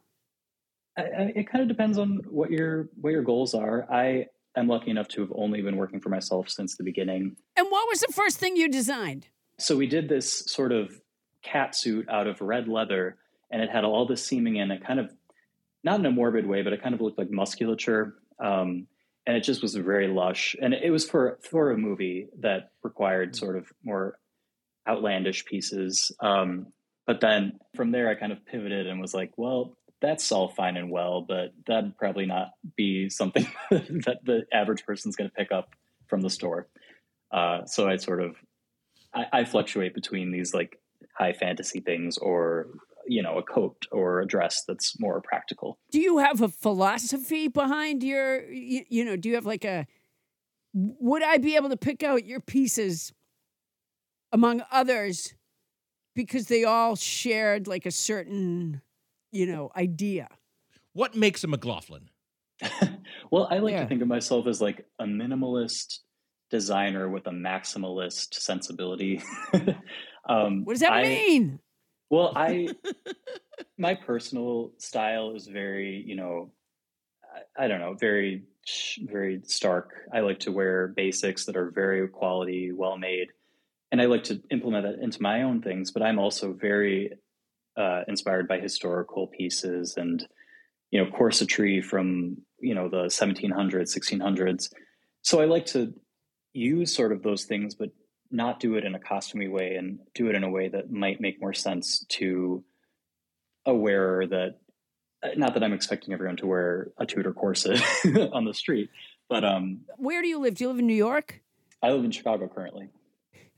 [0.98, 3.86] I, I, it kind of depends on what your what your goals are.
[3.92, 7.36] I I'm lucky enough to have only been working for myself since the beginning.
[7.58, 9.28] And what was the first thing you designed?
[9.58, 11.02] So we did this sort of
[11.42, 13.18] cat suit out of red leather,
[13.52, 15.12] and it had all this seaming in it, kind of
[15.84, 18.16] not in a morbid way, but it kind of looked like musculature.
[18.40, 18.88] Um,
[19.28, 20.56] and it just was very lush.
[20.62, 24.20] And it was for for a movie that required sort of more
[24.88, 26.12] outlandish pieces.
[26.20, 26.68] Um,
[27.08, 30.78] but then from there, I kind of pivoted and was like, well, that's all fine
[30.78, 35.52] and well, but that'd probably not be something that the average person's going to pick
[35.52, 35.70] up
[36.08, 36.68] from the store.
[37.32, 38.36] Uh, so I sort of
[39.14, 40.80] I, I, fluctuate between these like
[41.18, 42.68] high fantasy things or
[43.08, 45.80] you know a coat or a dress that's more practical.
[45.92, 49.16] Do you have a philosophy behind your you, you know?
[49.16, 49.88] Do you have like a
[50.74, 53.12] would I be able to pick out your pieces
[54.32, 55.34] among others
[56.16, 58.82] because they all shared like a certain
[59.36, 60.30] you know, idea.
[60.94, 62.10] What makes a McLaughlin?
[63.32, 63.82] well, I like yeah.
[63.82, 66.00] to think of myself as like a minimalist
[66.50, 69.22] designer with a maximalist sensibility.
[70.30, 71.60] um, what does that I, mean?
[72.10, 72.70] Well, I
[73.78, 76.54] my personal style is very, you know,
[77.58, 78.44] I, I don't know, very
[79.04, 79.94] very stark.
[80.14, 83.28] I like to wear basics that are very quality, well made,
[83.92, 85.92] and I like to implement that into my own things.
[85.92, 87.12] But I'm also very
[87.78, 90.26] uh, inspired by historical pieces and
[90.92, 94.72] you know corsetry from you know the 1700s 1600s
[95.24, 95.94] so i like to
[96.56, 97.90] use sort of those things, but
[98.32, 101.22] not do it in a costumey way and do it in a way that might
[101.22, 102.64] make more sense to
[103.66, 104.60] a wearer that
[105.24, 107.82] uh, not that I'm expecting everyone to wear a Tudor corset
[108.34, 108.90] on the street,
[109.30, 110.56] but um, Where do you live?
[110.56, 111.42] Do you live in New York?
[111.84, 112.90] I live in Chicago currently.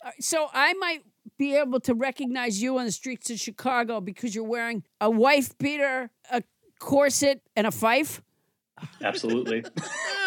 [0.03, 1.03] Uh, So I might
[1.37, 5.57] be able to recognize you on the streets of Chicago because you're wearing a wife
[5.57, 6.41] beater, a
[6.79, 8.21] corset, and a fife.
[9.01, 9.63] Absolutely,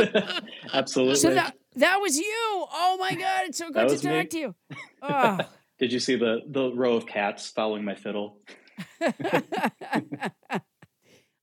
[0.73, 1.17] absolutely.
[1.17, 2.67] So that that was you.
[2.73, 3.43] Oh my God!
[3.47, 4.11] It's so good to was me.
[4.11, 4.55] talk to you.
[5.03, 5.39] Oh.
[5.79, 8.39] Did you see the the row of cats following my fiddle?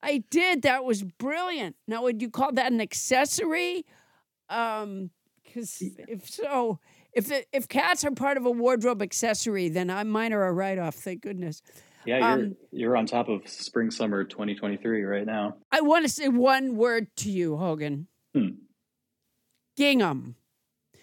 [0.03, 0.61] I did.
[0.61, 1.75] That was brilliant.
[1.87, 3.85] Now, would you call that an accessory?
[4.49, 5.09] Um,
[5.43, 6.79] because if so,
[7.17, 10.53] if the, if cats are part of a wardrobe accessory, then I mine are a
[10.53, 10.93] write off.
[10.93, 11.63] Thank goodness.
[12.05, 15.57] Yeah, you're Um, you're on top of spring summer 2023 right now.
[15.71, 18.07] I want to say one word to you, Hogan.
[18.35, 18.49] Hmm.
[19.77, 20.35] Gingham.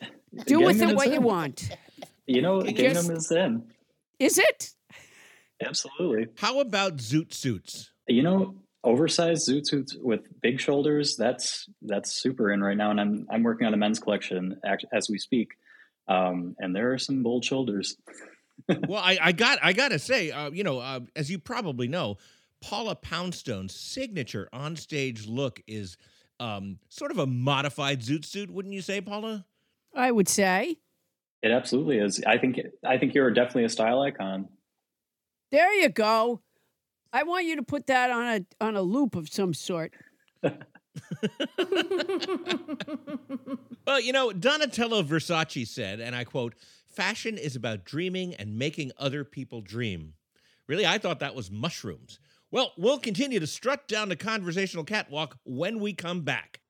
[0.46, 1.68] Do with it it is what you want.
[2.26, 3.64] You know, Just- Gingham is in.
[4.20, 4.70] Is it?
[5.62, 6.28] Absolutely.
[6.38, 7.90] How about zoot suits?
[8.06, 8.54] You know,
[8.84, 11.16] oversized zoot suits with big shoulders.
[11.16, 14.60] That's that's super in right now, and I'm I'm working on a men's collection
[14.92, 15.54] as we speak.
[16.08, 17.96] Um, and there are some bold shoulders.
[18.88, 22.18] well, I, I got I gotta say, uh, you know, uh, as you probably know,
[22.62, 25.96] Paula Poundstone's signature onstage look is
[26.40, 29.44] um, sort of a modified zoot suit, wouldn't you say, Paula?
[29.94, 30.78] I would say.
[31.42, 32.22] It absolutely is.
[32.26, 34.48] I think I think you're definitely a style icon.
[35.50, 36.40] There you go.
[37.12, 39.92] I want you to put that on a on a loop of some sort.
[43.86, 46.54] Well, you know, Donatella Versace said, and I quote,
[46.86, 50.14] fashion is about dreaming and making other people dream.
[50.66, 52.18] Really, I thought that was mushrooms.
[52.50, 56.60] Well, we'll continue to strut down the conversational catwalk when we come back.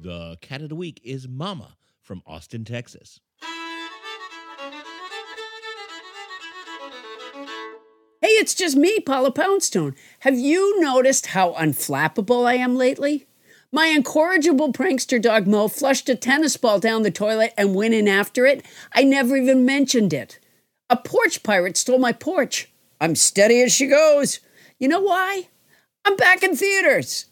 [0.00, 3.20] The cat of the week is Mama from Austin, Texas.
[8.24, 9.94] Hey, it's just me, Paula Poundstone.
[10.20, 13.26] Have you noticed how unflappable I am lately?
[13.70, 18.08] My incorrigible prankster dog Mo flushed a tennis ball down the toilet and went in
[18.08, 18.64] after it.
[18.94, 20.38] I never even mentioned it.
[20.88, 22.72] A porch pirate stole my porch.
[22.98, 24.40] I'm steady as she goes.
[24.78, 25.48] You know why?
[26.06, 27.26] I'm back in theaters.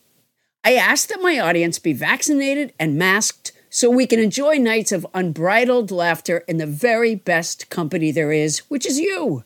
[0.62, 5.07] I ask that my audience be vaccinated and masked so we can enjoy nights of
[5.14, 9.45] unbridled laughter in the very best company there is, which is you.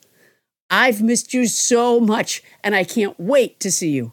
[0.71, 4.13] I've missed you so much, and I can't wait to see you.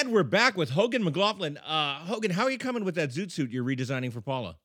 [0.00, 1.58] And we're back with Hogan McLaughlin.
[1.58, 4.56] Uh, Hogan, how are you coming with that zoot suit you're redesigning for Paula?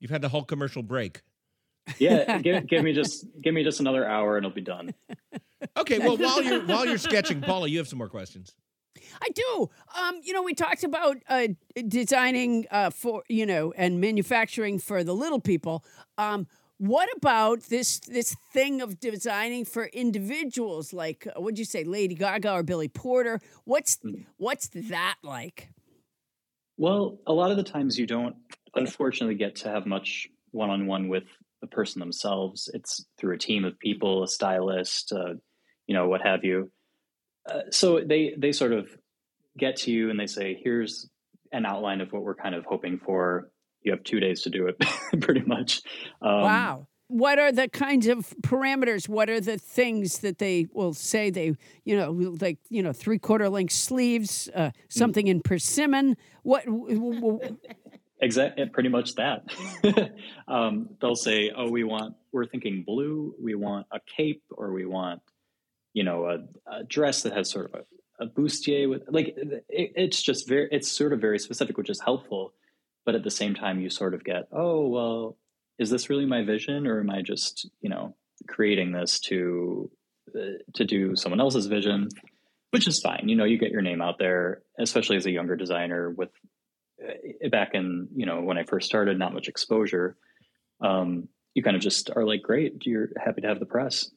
[0.00, 1.20] You've had the whole commercial break.
[1.98, 4.94] Yeah, give, give me just give me just another hour and it'll be done.
[5.76, 8.54] Okay, well while you're while you're sketching, Paula, you have some more questions.
[9.20, 9.70] I do.
[10.00, 11.48] Um, you know, we talked about uh,
[11.86, 15.84] designing uh, for you know and manufacturing for the little people.
[16.16, 16.46] Um,
[16.84, 22.14] what about this this thing of designing for individuals like uh, what'd you say, Lady
[22.14, 23.40] Gaga or Billy Porter?
[23.64, 23.98] What's
[24.36, 25.70] what's that like?
[26.76, 28.36] Well, a lot of the times you don't,
[28.74, 31.24] unfortunately, get to have much one on one with
[31.62, 32.68] the person themselves.
[32.74, 35.34] It's through a team of people, a stylist, uh,
[35.86, 36.70] you know, what have you.
[37.48, 38.88] Uh, so they they sort of
[39.56, 41.08] get to you and they say, "Here's
[41.50, 43.50] an outline of what we're kind of hoping for."
[43.84, 44.78] You have two days to do it,
[45.20, 45.82] pretty much.
[46.22, 46.86] Um, wow.
[47.08, 49.08] What are the kinds of parameters?
[49.08, 51.54] What are the things that they will say they,
[51.84, 52.10] you know,
[52.40, 56.16] like, you know, three quarter length sleeves, uh, something in persimmon?
[56.42, 56.64] What?
[56.64, 57.58] w- w- w-
[58.20, 59.44] Exactly, pretty much that.
[60.48, 63.34] um, they'll say, "Oh, we want, we're thinking blue.
[63.38, 65.20] We want a cape, or we want,
[65.92, 66.38] you know, a,
[66.72, 70.68] a dress that has sort of a, a bustier with, like, it, it's just very,
[70.72, 72.54] it's sort of very specific, which is helpful.
[73.04, 75.36] But at the same time, you sort of get, oh, well,
[75.78, 78.16] is this really my vision, or am I just, you know,
[78.48, 79.90] creating this to
[80.34, 82.08] uh, to do someone else's vision?"
[82.70, 83.28] Which is fine.
[83.28, 86.30] You know, you get your name out there, especially as a younger designer with
[87.02, 90.16] uh, back in you know when I first started, not much exposure.
[90.80, 94.10] um, you kind of just are like, great, you're happy to have the press.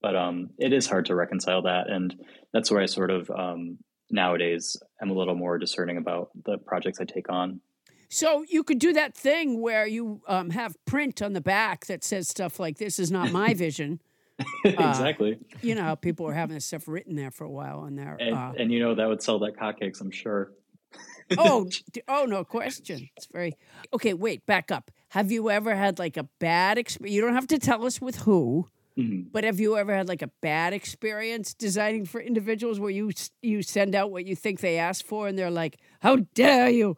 [0.00, 2.14] But um, it is hard to reconcile that, and
[2.52, 3.78] that's where I sort of um,
[4.10, 7.60] nowadays am a little more discerning about the projects I take on.
[8.08, 12.02] So you could do that thing where you um, have print on the back that
[12.02, 14.00] says stuff like "This is not my vision."
[14.64, 15.32] exactly.
[15.34, 18.16] Uh, you know, people were having this stuff written there for a while on there.
[18.20, 20.52] And, uh, and you know that would sell like hotcakes, I'm sure.
[21.38, 21.68] oh,
[22.06, 23.10] oh, no question.
[23.16, 23.54] It's very
[23.92, 24.14] okay.
[24.14, 24.90] Wait, back up.
[25.10, 27.14] Have you ever had like a bad experience?
[27.14, 29.26] You don't have to tell us with who, Mhm.
[29.30, 33.10] but have you ever had like a bad experience designing for individuals where you
[33.42, 36.96] you send out what you think they asked for and they're like, "How dare you?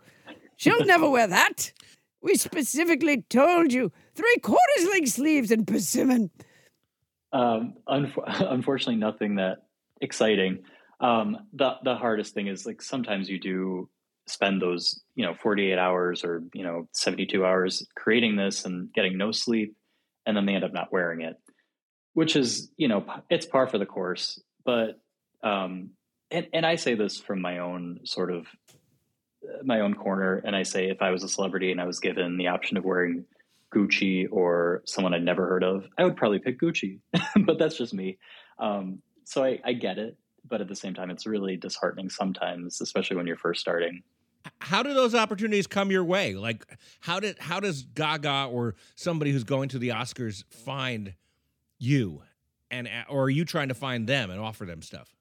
[0.61, 1.73] She'll never wear that.
[2.21, 6.31] We specifically told you three quarters length sleeves and persimmon."
[7.33, 9.63] Um, unf- unfortunately, nothing that
[10.03, 10.65] exciting.
[11.01, 13.89] Um, the the hardest thing is like sometimes you do
[14.27, 19.17] spend those you know 48 hours or you know 72 hours creating this and getting
[19.17, 19.75] no sleep,
[20.27, 21.37] and then they end up not wearing it,
[22.13, 24.39] which is you know it's par for the course.
[24.67, 25.01] But
[25.43, 25.93] um,
[26.31, 28.47] and and I say this from my own sort of
[29.63, 32.37] my own corner, and I say if I was a celebrity and I was given
[32.37, 33.25] the option of wearing
[33.75, 36.99] Gucci or someone I'd never heard of, I would probably pick Gucci.
[37.45, 38.19] but that's just me.
[38.59, 40.17] Um, so I, I get it,
[40.49, 44.03] but at the same time, it's really disheartening sometimes, especially when you're first starting.
[44.59, 46.35] How do those opportunities come your way?
[46.35, 46.65] Like,
[47.01, 51.15] how did how does Gaga or somebody who's going to the Oscars find
[51.79, 52.23] you,
[52.71, 55.15] and or are you trying to find them and offer them stuff?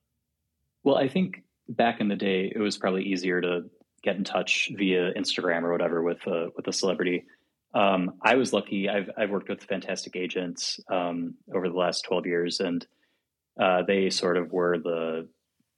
[0.84, 3.64] Well, I think back in the day, it was probably easier to
[4.02, 7.24] get in touch via Instagram or whatever with a, with a celebrity.
[7.74, 8.88] Um, I was lucky.
[8.88, 12.84] I've I've worked with fantastic agents um, over the last twelve years, and
[13.60, 15.28] uh, they sort of were the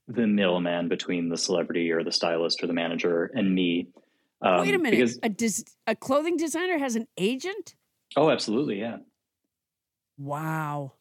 [0.08, 3.88] the middleman between the celebrity or the stylist or the manager and me.
[4.40, 4.98] Um, Wait a minute.
[4.98, 7.74] Because, a, des- a clothing designer has an agent?
[8.16, 8.96] oh, absolutely, yeah.
[10.18, 10.92] Wow.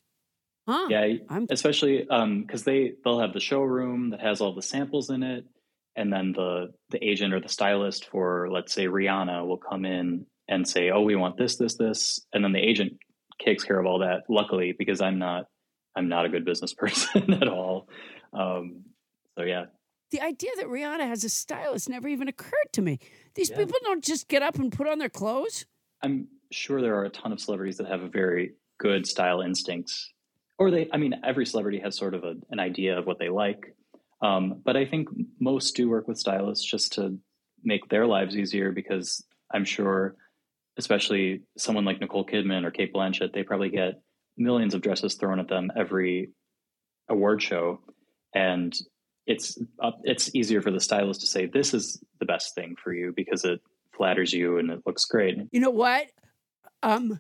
[0.68, 0.88] Huh.
[0.90, 5.24] Yeah, I'm especially because they they'll have the showroom that has all the samples in
[5.24, 5.46] it,
[5.96, 10.26] and then the the agent or the stylist for let's say Rihanna will come in
[10.48, 12.94] and say, "Oh, we want this, this, this," and then the agent
[13.44, 14.24] takes care of all that.
[14.30, 15.46] Luckily, because I'm not
[15.96, 17.88] I'm not a good business person at all.
[18.34, 18.84] Um,
[19.38, 19.66] so yeah,
[20.12, 23.00] the idea that Rihanna has a stylist never even occurred to me.
[23.36, 23.58] These Yeah.
[23.58, 25.66] people don't just get up and put on their clothes.
[26.04, 30.12] I'm sure there are a ton of celebrities that have a very good style instincts,
[30.58, 30.90] or they.
[30.92, 33.76] I mean, every celebrity has sort of a, an idea of what they like,
[34.22, 35.10] um, but I think
[35.40, 37.18] most do work with stylists just to
[37.64, 40.16] make their lives easier because I'm sure,
[40.78, 44.02] especially someone like Nicole Kidman or Cate Blanchett, they probably get
[44.38, 46.32] millions of dresses thrown at them every
[47.10, 47.82] award show,
[48.34, 48.78] and
[49.26, 52.94] it's uh, it's easier for the stylist to say this is the best thing for
[52.94, 53.60] you because it
[53.96, 55.38] flatters you and it looks great.
[55.52, 56.08] You know what?
[56.84, 57.20] Um,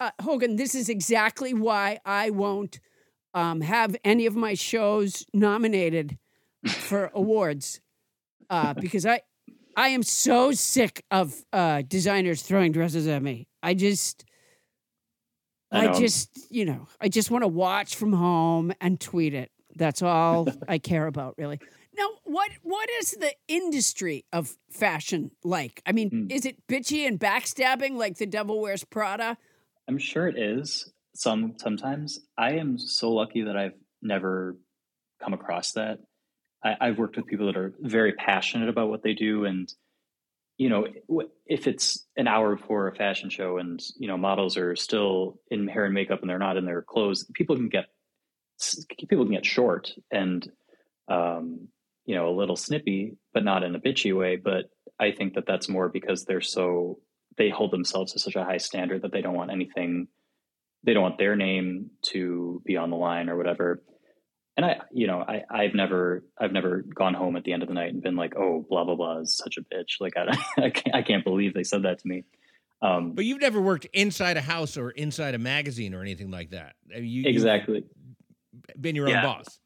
[0.00, 2.80] uh, Hogan, this is exactly why I won't
[3.34, 6.18] um, have any of my shows nominated
[6.66, 7.80] for awards
[8.50, 9.20] uh, because I
[9.76, 13.48] I am so sick of uh, designers throwing dresses at me.
[13.62, 14.24] I just.
[15.74, 19.50] I I, just, you know, I just want to watch from home and tweet it.
[19.74, 21.60] That's all I care about, really.
[21.96, 25.80] Now, what what is the industry of fashion like?
[25.86, 26.26] I mean, Hmm.
[26.30, 29.38] is it bitchy and backstabbing like the Devil Wears Prada?
[29.88, 32.20] I'm sure it is some sometimes.
[32.36, 34.58] I am so lucky that I've never
[35.22, 36.00] come across that.
[36.64, 39.72] I, I've worked with people that are very passionate about what they do, and
[40.58, 40.86] you know,
[41.46, 45.66] if it's an hour before a fashion show and you know models are still in
[45.66, 47.86] hair and makeup and they're not in their clothes, people can get
[49.08, 50.50] people can get short and
[51.08, 51.68] um,
[52.04, 54.36] you know a little snippy, but not in a bitchy way.
[54.36, 54.66] But
[55.00, 56.98] I think that that's more because they're so
[57.38, 60.08] they hold themselves to such a high standard that they don't want anything
[60.84, 63.82] they don't want their name to be on the line or whatever
[64.56, 67.68] and i you know i i've never i've never gone home at the end of
[67.68, 70.26] the night and been like oh blah blah blah is such a bitch like i
[70.62, 72.24] i can't, I can't believe they said that to me
[72.82, 76.50] um But you've never worked inside a house or inside a magazine or anything like
[76.50, 76.74] that.
[76.94, 77.84] I mean, You, exactly
[78.80, 79.22] been your own Yeah.
[79.22, 79.58] boss.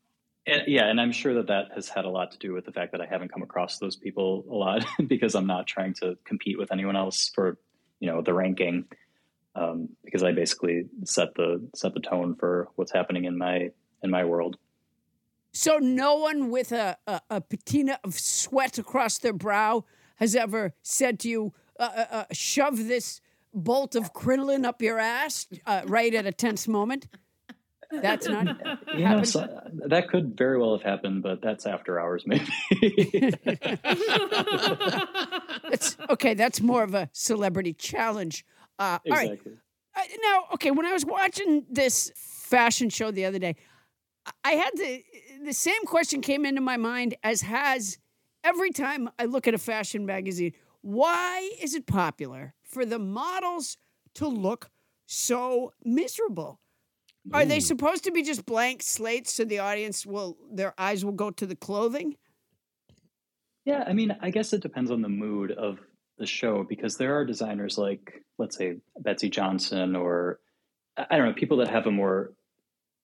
[0.47, 2.71] And- yeah and i'm sure that that has had a lot to do with the
[2.73, 6.17] fact that i haven't come across those people a lot because i'm not trying to
[6.25, 7.59] compete with anyone else for
[7.99, 8.85] you know the ranking
[9.57, 13.71] um, because i basically set the set the tone for what's happening in my
[14.05, 14.57] in my world
[15.57, 19.87] So no one with a, a, a patina of sweat across their brow
[20.17, 23.23] has ever said to you, uh, uh, uh, "Shove this
[23.55, 27.07] bolt of crinoline up your ass," uh, right at a tense moment.
[27.91, 28.49] That's not.
[28.95, 29.49] you know so,
[29.87, 32.45] that could very well have happened but that's after hours maybe
[35.71, 36.35] That's okay.
[36.35, 38.45] That's more of a celebrity challenge.
[38.79, 39.41] Uh, All right.
[39.97, 43.57] Uh, now, okay, when I was watching this fashion show the other day,
[44.27, 45.03] I- I had the
[45.47, 47.99] the same question came into my mind as has
[48.45, 50.53] every time I look at a fashion magazine.
[50.83, 53.77] Why is it popular for the models
[54.17, 54.71] to look
[55.07, 56.61] so miserable?
[57.33, 61.13] Are they supposed to be just blank slates so the audience will their eyes will
[61.13, 62.17] go to the clothing?
[63.65, 65.81] Yeah, I mean, I guess it depends on the mood of
[66.19, 70.39] the show because there are designers like, let's say, Betsey Johnson, or
[70.97, 72.33] I I don't know, people that have a more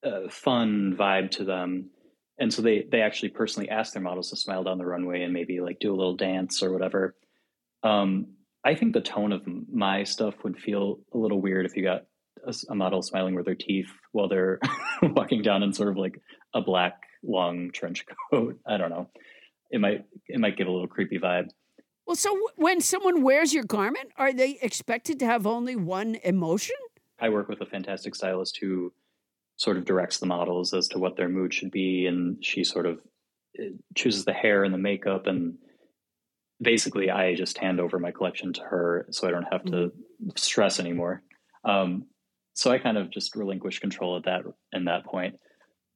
[0.04, 1.90] uh, fun vibe to them,
[2.38, 5.32] and so they they actually personally ask their models to smile down the runway and
[5.32, 7.16] maybe like do a little dance or whatever.
[7.82, 11.82] Um, I think the tone of my stuff would feel a little weird if you
[11.82, 12.04] got
[12.68, 14.58] a model smiling with their teeth while they're
[15.02, 16.20] walking down in sort of like
[16.54, 18.58] a black long trench coat.
[18.66, 19.08] I don't know.
[19.70, 21.48] It might it might give a little creepy vibe.
[22.06, 26.16] Well, so w- when someone wears your garment, are they expected to have only one
[26.24, 26.76] emotion?
[27.20, 28.92] I work with a fantastic stylist who
[29.56, 32.86] sort of directs the models as to what their mood should be, and she sort
[32.86, 32.98] of
[33.58, 35.58] uh, chooses the hair and the makeup, and
[36.60, 39.92] basically, I just hand over my collection to her, so I don't have to
[40.36, 41.22] stress anymore.
[41.64, 42.06] Um,
[42.54, 44.42] so I kind of just relinquish control at that
[44.72, 45.36] in that point.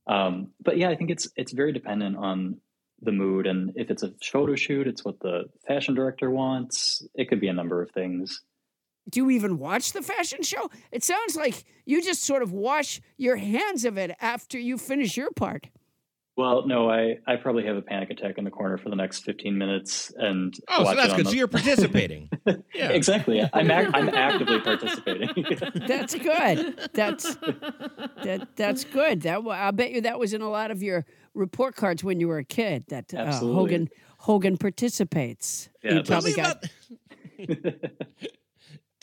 [0.07, 2.61] Um, but yeah, I think it's it's very dependent on
[3.03, 7.07] the mood, and if it's a photo shoot, it's what the fashion director wants.
[7.15, 8.41] It could be a number of things.
[9.09, 10.71] Do you even watch the fashion show?
[10.91, 15.17] It sounds like you just sort of wash your hands of it after you finish
[15.17, 15.69] your part.
[16.37, 19.21] Well, no, I, I probably have a panic attack in the corner for the next
[19.21, 21.27] 15 minutes and Oh, so watch that's it good.
[21.27, 22.29] the- So you're participating.
[22.75, 22.91] Yeah.
[22.91, 23.41] exactly.
[23.55, 25.31] I'm ac- I'm actively participating.
[25.87, 26.91] That's good.
[26.93, 27.35] That's
[28.23, 29.23] that that's good.
[29.23, 32.21] That wa- I bet you that was in a lot of your report cards when
[32.21, 32.85] you were a kid.
[32.89, 33.89] That uh, Hogan
[34.19, 35.71] Hogan participates.
[35.83, 36.67] Yeah, you probably got
[37.39, 37.75] about-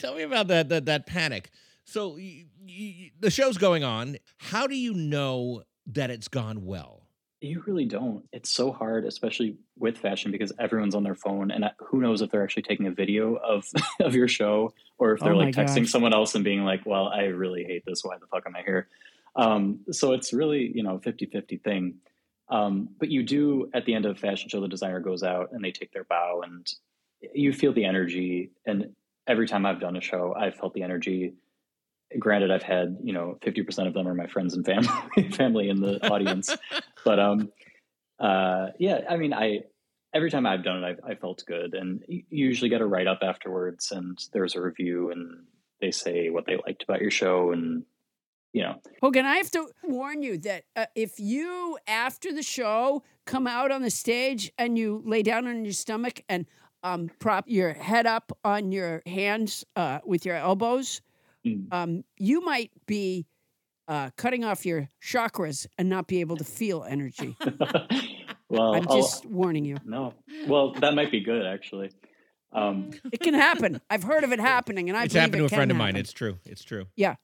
[0.04, 1.50] Tell me about that that that panic.
[1.86, 4.18] So y y the show's going on.
[4.38, 7.04] How do you know that it's gone well?
[7.40, 8.24] you really don't.
[8.32, 12.32] It's so hard, especially with fashion, because everyone's on their phone, and who knows if
[12.32, 13.66] they're actually taking a video of
[14.02, 15.92] of your show or if they're Oh like texting gosh.
[15.92, 18.04] someone else and being like, "Well, I really hate this.
[18.04, 18.88] Why the fuck am I here?"
[19.36, 21.96] Um, so it's really you know 50-50 thing.
[22.50, 25.52] Um, but you do at the end of a fashion show, the designer goes out
[25.54, 26.66] and they take their bow, and
[27.34, 28.52] you feel the energy.
[28.66, 28.96] And
[29.28, 31.34] every time I've done a show, I've felt the energy.
[32.20, 35.70] Granted, I've had you know fifty percent of them are my friends and family family
[35.70, 36.56] in the audience,
[37.06, 37.52] but um,
[38.20, 39.62] uh, yeah, I mean, I
[40.14, 43.08] every time I've done it, I've, I felt good, and you usually get a write
[43.08, 45.46] up afterwards, and there's a review, and
[45.82, 47.84] they say what they liked about your show, and
[48.54, 53.04] you know, Hogan, I have to warn you that uh, if you, after the show,
[53.26, 56.46] come out on the stage and you lay down on your stomach and
[56.84, 61.02] um, prop your head up on your hands uh, with your elbows,
[61.46, 61.68] Mm.
[61.74, 63.26] um, you might be
[63.90, 67.36] uh, cutting off your chakras and not be able to feel energy.
[68.50, 69.76] well, I'm I'll- just warning you.
[69.84, 70.14] no,
[70.48, 71.92] well, that might be good actually.
[72.54, 73.82] Um, It can happen.
[73.90, 75.72] I've heard of it happening, and I it's believe happened to it a can friend
[75.72, 75.96] of mine.
[75.98, 76.38] It's true.
[76.46, 76.86] It's true.
[76.96, 77.16] Yeah.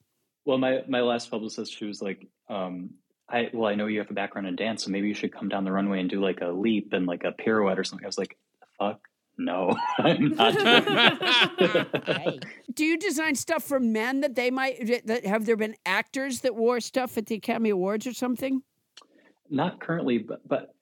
[0.45, 2.89] Well, my my last publicist, she was like, um,
[3.29, 5.47] I well, I know you have a background in dance, so maybe you should come
[5.47, 8.05] down the runway and do like a leap and like a pirouette or something.
[8.05, 8.35] I was like,
[8.77, 8.99] fuck,
[9.39, 10.65] no, I'm not doing
[11.65, 12.45] that.
[12.73, 15.05] Do you design stuff for men that they might?
[15.07, 18.61] That have there been actors that wore stuff at the Academy Awards or something?
[19.49, 20.75] Not currently, but but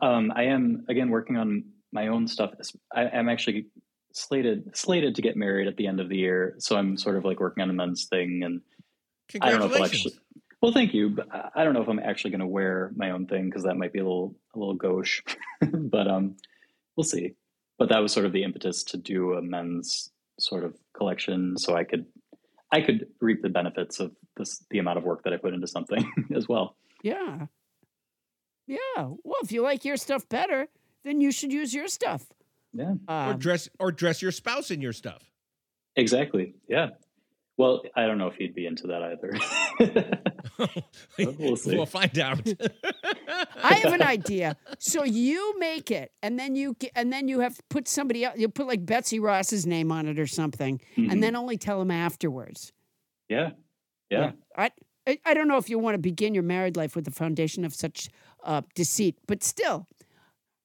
[0.00, 2.54] um, I am again working on my own stuff.
[2.94, 3.66] I, I'm actually
[4.12, 7.24] slated slated to get married at the end of the year, so I'm sort of
[7.24, 8.60] like working on a men's thing, and
[9.42, 10.06] I don't know if I'll Congratulations.
[10.06, 10.20] actually.
[10.62, 13.10] Well, thank you, but I- I don't know if I'm actually going to wear my
[13.10, 15.20] own thing because that might be a little a little gauche,
[15.60, 16.36] but um,
[16.96, 17.34] we'll see.
[17.78, 21.74] But that was sort of the impetus to do a men's sort of collection, so
[21.74, 22.06] I could
[22.72, 25.66] I could reap the benefits of this the amount of work that I put into
[25.66, 26.76] something as well.
[27.02, 27.46] Yeah.
[28.66, 28.78] Yeah.
[28.96, 30.68] Well, if you like your stuff better,
[31.04, 32.24] then you should use your stuff.
[32.72, 32.94] Yeah.
[33.08, 35.30] or Um, dress or dress your spouse in your stuff.
[35.96, 36.54] Exactly.
[36.68, 36.90] Yeah.
[37.56, 40.22] Well, I don't know if he'd be into that either.
[41.18, 41.76] We'll see.
[41.76, 42.40] We'll find out.
[43.62, 44.56] I have an idea.
[44.78, 48.24] So you make it, and then you ge- and then you have to put somebody
[48.24, 48.38] else.
[48.38, 51.10] You put like Betsy Ross's name on it or something, Mhm.
[51.12, 52.72] and then only tell them afterwards.
[53.28, 53.50] yeah.
[54.10, 54.32] Yeah.
[54.56, 54.70] I,
[55.06, 57.64] I I don't know if you want to begin your married life with the foundation
[57.64, 58.08] of such
[58.44, 59.88] uh, deceit, but still,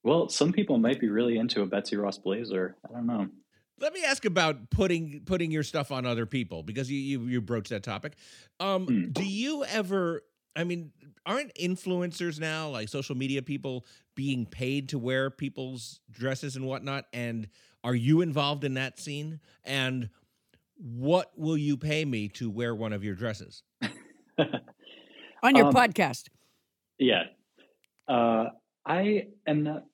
[0.04, 2.76] Well, some people might be really into a Betsy Ross blazer.
[2.88, 3.28] I don't know.
[3.80, 7.42] Let me ask about putting putting your stuff on other people because you you, you
[7.42, 8.16] broached that topic.
[8.60, 9.06] Um, Hmm.
[9.12, 10.22] Do you ever?
[10.56, 10.92] I mean,
[11.26, 17.06] aren't influencers now like social media people being paid to wear people's dresses and whatnot?
[17.14, 17.48] And
[17.84, 19.40] are you involved in that scene?
[19.64, 20.10] And
[20.76, 23.64] what will you pay me to wear one of your dresses?
[25.44, 26.28] On your Um, podcast.
[26.98, 27.24] Yeah.
[28.08, 28.50] Uh,
[28.86, 29.86] I am not.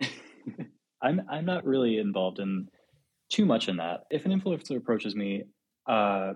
[1.02, 2.68] I'm I'm not really involved in
[3.32, 4.02] too much in that.
[4.10, 5.44] If an influencer approaches me,
[5.88, 6.34] uh,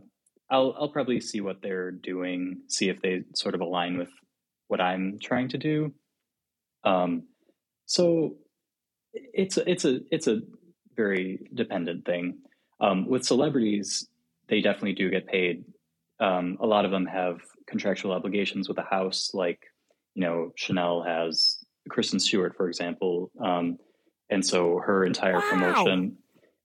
[0.50, 4.08] I'll I'll probably see what they're doing, see if they sort of align with
[4.68, 5.92] what I'm trying to do.
[6.84, 7.24] Um,
[7.84, 8.36] so
[9.12, 10.40] it's a, it's a it's a
[10.96, 12.38] very dependent thing.
[12.80, 14.08] Um, with celebrities,
[14.48, 15.64] they definitely do get paid.
[16.18, 19.60] Um, a lot of them have contractual obligations with the house, like
[20.14, 21.58] you know Chanel has
[21.90, 23.78] Kristen Stewart, for example, um,
[24.30, 25.50] and so her entire Wow.
[25.50, 26.16] promotion.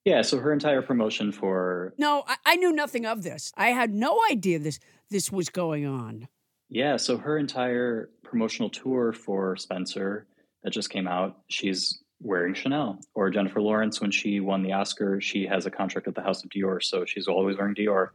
[0.06, 3.52] Yeah, so her entire promotion for No, I, I knew nothing of this.
[3.56, 4.80] I had no idea this
[5.10, 6.28] this was going on.
[6.70, 10.26] Yeah, so her entire promotional tour for Spencer
[10.64, 13.00] that just came out, she's wearing Chanel.
[13.14, 16.44] Or Jennifer Lawrence, when she won the Oscar, she has a contract with the House
[16.44, 18.10] of Dior, so she's always wearing Dior.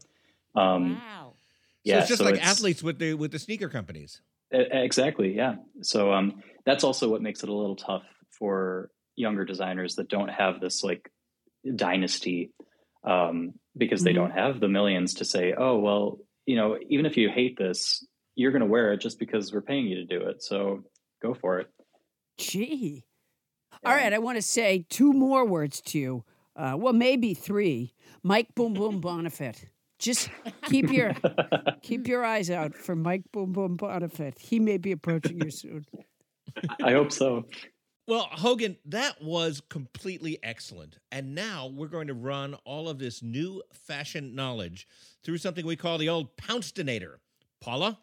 [0.54, 1.34] Um, wow.
[1.84, 4.22] yeah, so it's just so like it's- athletes with the with the sneaker companies.
[4.52, 5.56] Exactly, yeah.
[5.82, 10.28] So um, that's also what makes it a little tough for younger designers that don't
[10.28, 11.10] have this like
[11.74, 12.52] dynasty
[13.04, 14.16] um, because they Mhm.
[14.16, 18.06] don't have the millions to say, oh, well, you know, even if you hate this,
[18.34, 20.42] you're going to wear it just because we're paying you to do it.
[20.42, 20.84] So
[21.22, 21.68] go for it.
[22.38, 23.04] Gee.
[23.84, 26.24] All right, I want to say two more words to you.
[26.54, 27.94] Uh, well, maybe three.
[28.22, 29.64] Mike Boom Boom Bonifit.
[29.98, 30.30] Just
[30.64, 31.14] keep your
[31.82, 34.38] keep your eyes out for Mike Boom Boom Bonifit.
[34.38, 35.86] He may be approaching you soon.
[36.82, 37.44] I hope so.
[38.08, 40.98] Well, Hogan, that was completely excellent.
[41.10, 44.86] And now we're going to run all of this new fashion knowledge
[45.24, 47.16] through something we call the old Pouncedonator.
[47.60, 47.98] Paula?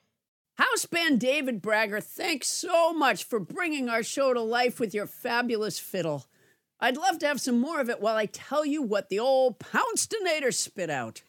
[0.55, 5.07] House band David Bragger, thanks so much for bringing our show to life with your
[5.07, 6.25] fabulous fiddle.
[6.81, 9.57] I'd love to have some more of it while I tell you what the old
[9.57, 11.21] Pouncedonator spit out.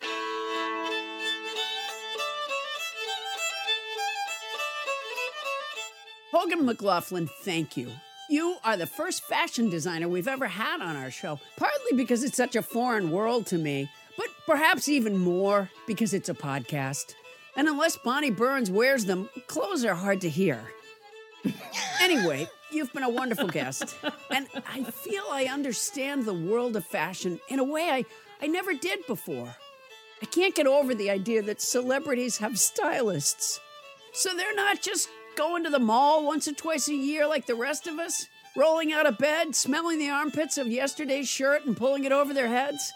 [6.33, 7.93] Hogan McLaughlin, thank you.
[8.29, 12.37] You are the first fashion designer we've ever had on our show, partly because it's
[12.37, 17.15] such a foreign world to me, but perhaps even more because it's a podcast.
[17.55, 20.65] And unless Bonnie Burns wears them, clothes are hard to hear.
[22.01, 23.95] anyway, you've been a wonderful guest,
[24.31, 28.07] and I feel I understand the world of fashion in a way I,
[28.41, 29.55] I never did before.
[30.23, 33.61] I can't get over the idea that celebrities have stylists.
[34.15, 37.55] So they're not just going to the mall once or twice a year like the
[37.55, 42.05] rest of us, rolling out of bed, smelling the armpits of yesterday's shirt and pulling
[42.05, 42.93] it over their heads.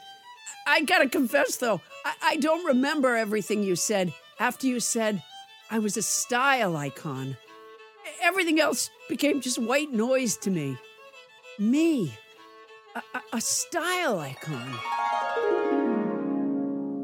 [0.67, 5.23] I gotta confess though, I, I don't remember everything you said after you said
[5.71, 7.37] I was a style icon.
[8.23, 10.77] Everything else became just white noise to me.
[11.59, 12.13] Me,
[12.95, 14.75] a, a- a style icon.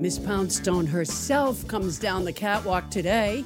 [0.00, 3.44] Miss Poundstone herself comes down the catwalk today.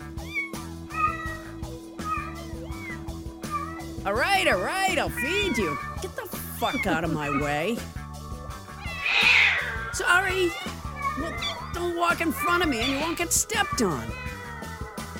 [4.08, 5.76] All right, all right, I'll feed you.
[6.00, 7.76] Get the fuck out of my way.
[9.92, 10.50] Sorry.
[11.20, 11.34] Well,
[11.74, 14.10] don't walk in front of me and you won't get stepped on.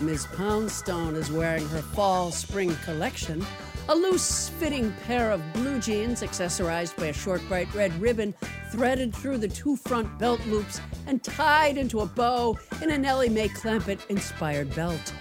[0.01, 0.27] Ms.
[0.35, 3.45] Poundstone is wearing her fall spring collection
[3.91, 8.33] a loose fitting pair of blue jeans accessorized by a short bright red ribbon
[8.71, 13.29] threaded through the two front belt loops and tied into a bow in an Ellie
[13.29, 15.13] Mae Clampett inspired belt.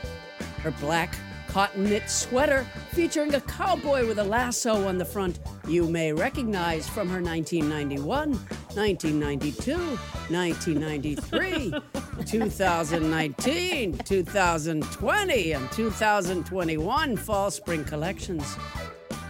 [0.63, 1.13] Her black
[1.58, 6.88] cotton knit sweater featuring a cowboy with a lasso on the front you may recognize
[6.88, 8.34] from her 1991,
[8.76, 11.74] 1992, 1993,
[12.28, 18.56] 2019, 2020, and 2021 fall spring collections.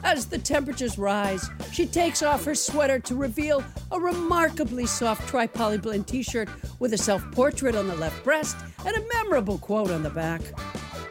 [0.03, 5.77] As the temperatures rise, she takes off her sweater to reveal a remarkably soft tri-poly
[5.77, 6.49] blend t-shirt
[6.79, 10.41] with a self-portrait on the left breast and a memorable quote on the back.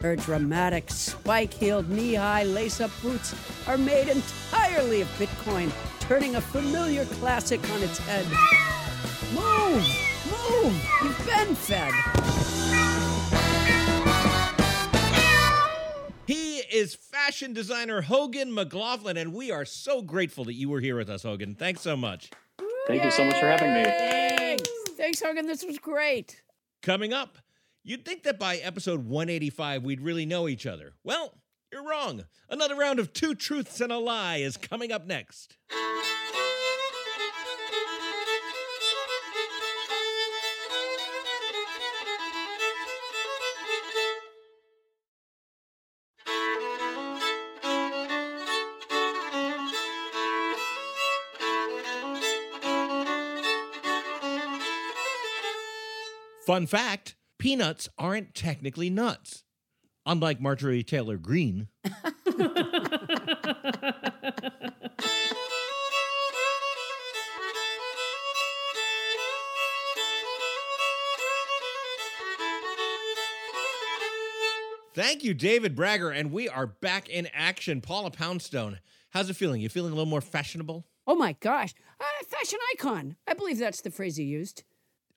[0.01, 3.33] Her dramatic spike-heeled knee-high lace-up boots
[3.67, 5.71] are made entirely of Bitcoin,
[6.01, 8.25] turning a familiar classic on its head.
[9.33, 9.83] Move!
[10.29, 10.89] Move!
[11.03, 11.93] You've been fed!
[16.27, 20.95] He is fashion designer Hogan McLaughlin, and we are so grateful that you were here
[20.95, 21.55] with us, Hogan.
[21.55, 22.29] Thanks so much.
[22.85, 23.83] Thank you so much for having me.
[23.83, 24.69] Thanks!
[24.95, 25.47] Thanks, Hogan.
[25.47, 26.43] This was great.
[26.83, 27.37] Coming up,
[27.87, 30.93] you'd think that by episode 185 we'd really know each other.
[31.05, 31.33] Well,
[31.71, 32.25] you're wrong.
[32.49, 35.55] Another round of Two Truths and a Lie is coming up next.
[56.45, 59.43] Fun fact peanuts aren't technically nuts.
[60.05, 61.67] Unlike Marjorie Taylor Greene.
[74.97, 76.09] Thank you, David Bragger.
[76.09, 77.81] And we are back in action.
[77.81, 78.79] Paula Poundstone,
[79.11, 79.61] how's it feeling?
[79.61, 80.87] You feeling a little more fashionable?
[81.05, 81.75] Oh my gosh.
[81.99, 83.15] Uh, fashion icon.
[83.27, 84.63] I believe that's the phrase you used.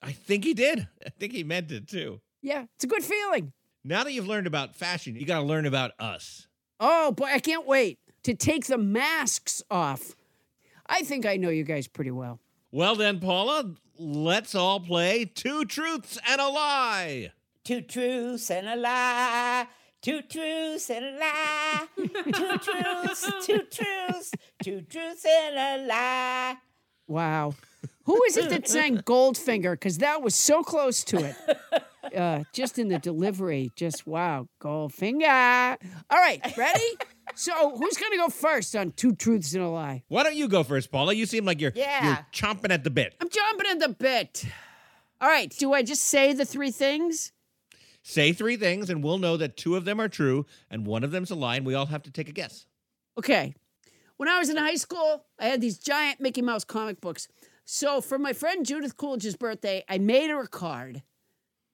[0.03, 0.89] I think he did.
[1.05, 2.21] I think he meant it too.
[2.43, 3.53] Yeah, it's a good feeling.
[3.85, 6.47] Now that you've learned about fashion, you got to learn about us.
[6.79, 10.15] Oh, boy, I can't wait to take the masks off.
[10.87, 12.41] I think I know you guys pretty well.
[12.73, 17.33] Well, then, Paula, let's all play Two Truths and a Lie.
[17.63, 19.67] Two truths and a lie.
[20.01, 21.87] Two truths and a lie.
[21.97, 24.33] Two truths, two truths,
[24.63, 26.57] two truths and a lie.
[27.07, 27.55] Wow.
[28.05, 29.73] Who is it that sang Goldfinger?
[29.73, 31.37] Because that was so close to it.
[32.17, 35.77] Uh, just in the delivery, just wow, Goldfinger.
[36.11, 36.97] All right, ready?
[37.37, 40.03] So, who's going to go first on Two Truths and a Lie?
[40.09, 41.13] Why don't you go first, Paula?
[41.15, 42.05] You seem like you're, Yeah.
[42.05, 43.15] you're chomping at the bit.
[43.21, 44.45] I'm jumping at the bit.
[45.21, 47.33] All right, do I just say the three things?
[48.03, 51.11] Say three things, and we'll know that two of them are true and one of
[51.13, 52.65] them's a lie, and we all have to take a guess.
[53.19, 53.55] Okay.
[54.17, 57.29] When I was in high school, I had these giant Mickey Mouse comic books.
[57.73, 61.05] So for my friend Judith Coolidge's birthday, I made her a card,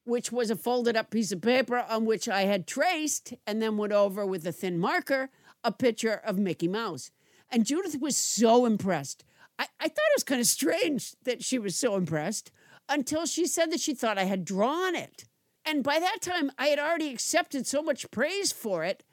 [0.03, 3.77] which was a folded up piece of paper on which I had traced and then
[3.77, 5.31] went over with a thin marker
[5.63, 7.09] a picture of Mickey Mouse.
[7.49, 9.25] And Judith was so impressed.
[9.57, 12.51] I, I thought it was kind of strange that she was so impressed
[12.87, 15.25] until she said that she thought I had drawn it.
[15.65, 19.03] And by that time, I had already accepted so much praise for it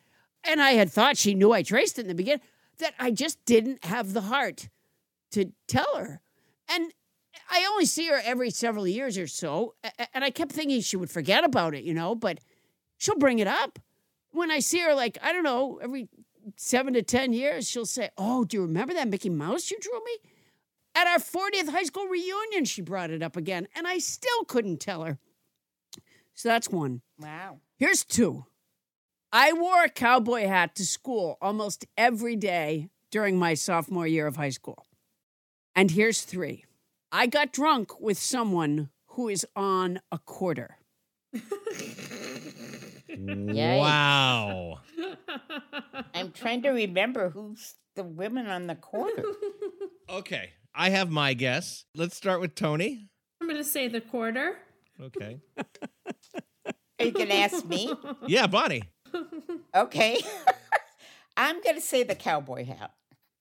[0.45, 2.43] and I had thought she knew I traced it in the beginning,
[2.77, 4.69] that I just didn't have the heart
[5.31, 6.21] to tell her.
[6.69, 6.93] And
[7.51, 9.75] I only see her every several years or so,
[10.13, 12.39] and I kept thinking she would forget about it, you know, but
[12.99, 13.79] she'll bring it up.
[14.31, 16.09] When I see her, like, I don't know, every
[16.57, 20.05] seven to 10 years, she'll say, Oh, do you remember that Mickey Mouse you drew
[20.05, 20.19] me?
[20.97, 24.81] At our 40th high school reunion, she brought it up again, and I still couldn't
[24.81, 25.19] tell her.
[26.35, 27.03] So that's one.
[27.19, 27.59] Wow.
[27.77, 28.47] Here's two.
[29.33, 34.37] I wore a cowboy hat to school almost every day during my sophomore year of
[34.37, 34.84] high school.
[35.77, 36.65] And here's three.
[37.11, 40.79] I got drunk with someone who is on a quarter.
[43.17, 44.81] Wow.
[46.15, 49.25] I'm trying to remember who's the women on the quarter.
[50.11, 51.87] Okay, I have my guess.
[51.95, 53.09] Let's start with Toni.
[53.41, 54.59] I'm going to say the quarter.
[55.01, 55.41] Okay.
[57.01, 57.91] Are you going to ask me?
[58.27, 58.83] Yeah, Bonnie.
[59.75, 60.21] Okay.
[61.39, 62.93] I'm going to say the cowboy hat.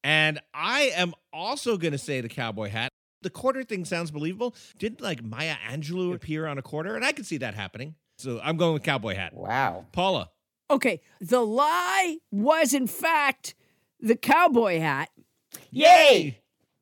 [0.03, 2.89] And I am also going to say the cowboy hat.
[3.21, 4.53] The quarter thing sounds believable.
[4.77, 6.95] Didn't like Maya Angelou appear on a quarter?
[6.95, 7.95] And I could see that happening.
[8.17, 9.34] So I'm going with cowboy hat.
[9.34, 9.85] Wow.
[9.91, 10.30] Paula.
[10.69, 13.53] Okay, the lie was, in fact,
[13.99, 15.09] the cowboy hat,
[15.71, 16.39] Yay!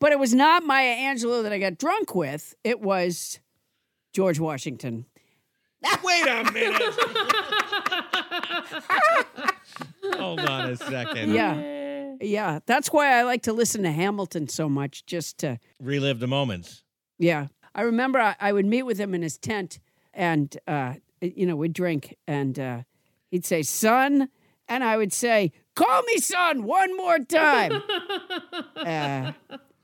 [0.00, 2.54] but it was not Maya Angelou that I got drunk with.
[2.64, 3.40] It was
[4.12, 5.06] George Washington.
[6.02, 6.82] Wait a minute.
[10.16, 11.34] Hold on a second.
[11.34, 12.14] Yeah.
[12.20, 12.60] Yeah.
[12.66, 16.82] That's why I like to listen to Hamilton so much, just to Relive the moments.
[17.18, 17.48] Yeah.
[17.74, 19.78] I remember I, I would meet with him in his tent
[20.12, 22.82] and, uh, you know, we'd drink and uh,
[23.30, 24.28] he'd say, son.
[24.68, 27.82] And I would say, call me son one more time.
[28.76, 29.32] uh,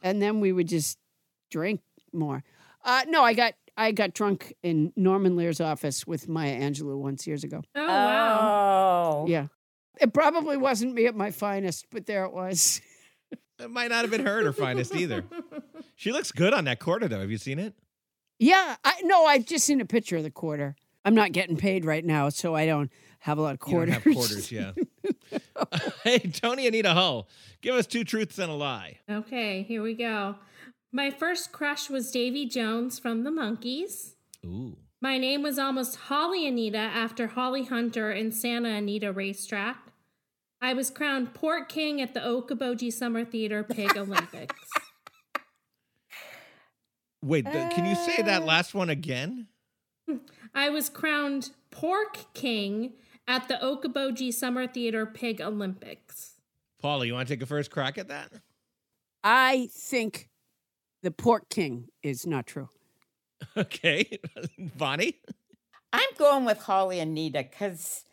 [0.03, 0.99] and then we would just
[1.51, 1.81] drink
[2.13, 2.43] more.
[2.83, 7.27] Uh, no, I got I got drunk in Norman Lear's office with Maya Angelou once
[7.27, 7.63] years ago.
[7.75, 9.21] Oh, wow.
[9.23, 9.27] Oh.
[9.27, 9.47] Yeah.
[10.01, 12.81] It probably wasn't me at my finest, but there it was.
[13.59, 15.25] It might not have been her at her finest either.
[15.97, 17.21] She looks good on that quarter, though.
[17.21, 17.75] Have you seen it?
[18.39, 20.75] Yeah, I no, I've just seen a picture of the quarter.
[21.05, 24.03] I'm not getting paid right now, so I don't have a lot of You don't
[24.03, 24.49] quarters.
[24.49, 24.73] have quarters, yeah.
[26.05, 27.29] hey, Toni Anita Hull,
[27.61, 29.01] give us two truths and a lie.
[29.11, 30.37] Okay, here we go.
[30.93, 34.15] My first crush was Davy Jones from the Monkees.
[34.45, 34.77] Ooh.
[35.01, 39.79] My name was almost Holly Anita after Holly Hunter and Santa Anita Racetrack.
[40.61, 44.69] I was crowned Port King at the Okoboji Summer Theater Pig Olympics.
[47.23, 49.47] Wait, th- can you say that uh, last one again?
[50.55, 52.95] I was crowned Pork King
[53.29, 56.37] at the Okoboji Summer Theater Pig Olympics.
[56.81, 58.33] Paula, you want to take a first crack at that?
[59.23, 60.30] I think
[61.03, 62.69] the Pork King is not true.
[63.57, 64.19] Okay.
[64.77, 65.17] Bonnie?
[65.93, 68.05] I'm going with Holly Anita because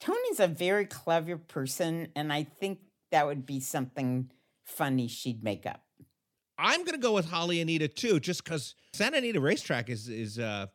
[0.00, 2.78] Toni's a very clever person, and I think
[3.10, 4.30] that would be something
[4.64, 5.82] funny she'd make up.
[6.58, 10.08] I'm going to go with Holly and Anita too, just because Santa Anita Racetrack is
[10.08, 10.66] is uh,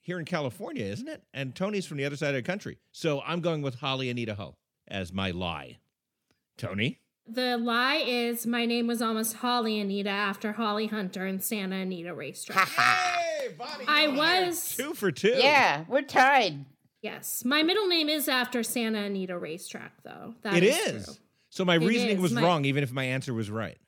[0.00, 1.22] here in California, isn't it?
[1.34, 4.18] And Toni's from the other side of the country, so I'm going with Holly and
[4.18, 4.56] Anita Ho
[4.86, 5.78] as my lie.
[6.56, 11.76] Toni, The lie is my name was almost Holly Anita after Holly Hunter and Santa
[11.76, 12.68] Anita racetrack.
[12.68, 15.34] hey, Bonnie, I was two for two.
[15.36, 16.64] Yeah, we're tied.
[17.02, 17.44] yes.
[17.44, 20.34] My middle name is after Santa Anita racetrack though.
[20.42, 21.04] That it is is.
[21.06, 21.14] true.
[21.50, 22.22] So my It reasoning is.
[22.22, 23.78] was My- wrong, even if my answer was right.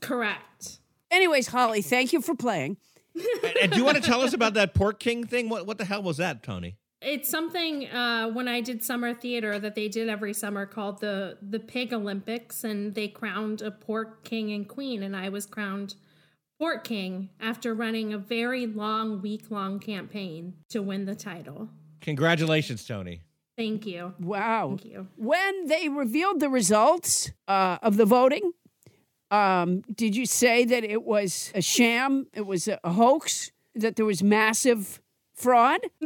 [0.00, 0.78] Correct.
[1.10, 2.76] Anyways, Holly, thank you for playing.
[3.14, 5.48] and, and do you want to tell us about that Pork King thing?
[5.48, 6.76] What what the hell was that, Toni?
[7.04, 11.36] It's something uh, when I did summer theater that they did every summer called the
[11.42, 15.94] the Pig Olympics, and they crowned a pork king and queen, and I was crowned
[16.58, 21.68] pork king after running a very long week long campaign to win the title.
[22.00, 23.20] Congratulations, Toni.
[23.56, 24.14] Thank you.
[24.18, 24.70] Wow.
[24.70, 25.08] Thank you.
[25.16, 28.52] When they revealed the results uh, of the voting,
[29.30, 32.26] um, did you say that it was a sham?
[32.32, 33.50] It was a, a hoax?
[33.76, 35.00] That there was massive
[35.34, 35.80] fraud?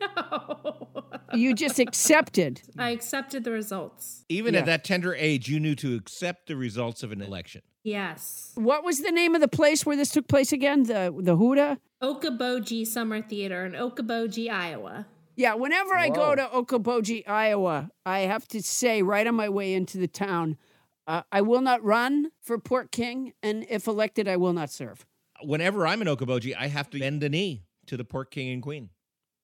[0.00, 0.88] no.
[1.34, 2.62] You just accepted.
[2.78, 4.24] I accepted the results.
[4.28, 4.60] Even Yeah.
[4.60, 7.62] at that tender age, you knew to accept the results of an election.
[7.84, 8.52] Yes.
[8.54, 10.84] What was the name of the place where this took place again?
[10.84, 11.78] The the Huda?
[12.02, 15.06] Okoboji Summer Theater in Okoboji, Iowa.
[15.34, 19.72] Yeah, whenever I go to Okoboji, Iowa, I have to say right on my way
[19.72, 20.58] into the town,
[21.06, 25.06] uh, I will not run for Port King, and if elected, I will not serve.
[25.44, 28.62] Whenever I'm in Okoboji, I have to bend a knee to the Pork King and
[28.62, 28.90] Queen.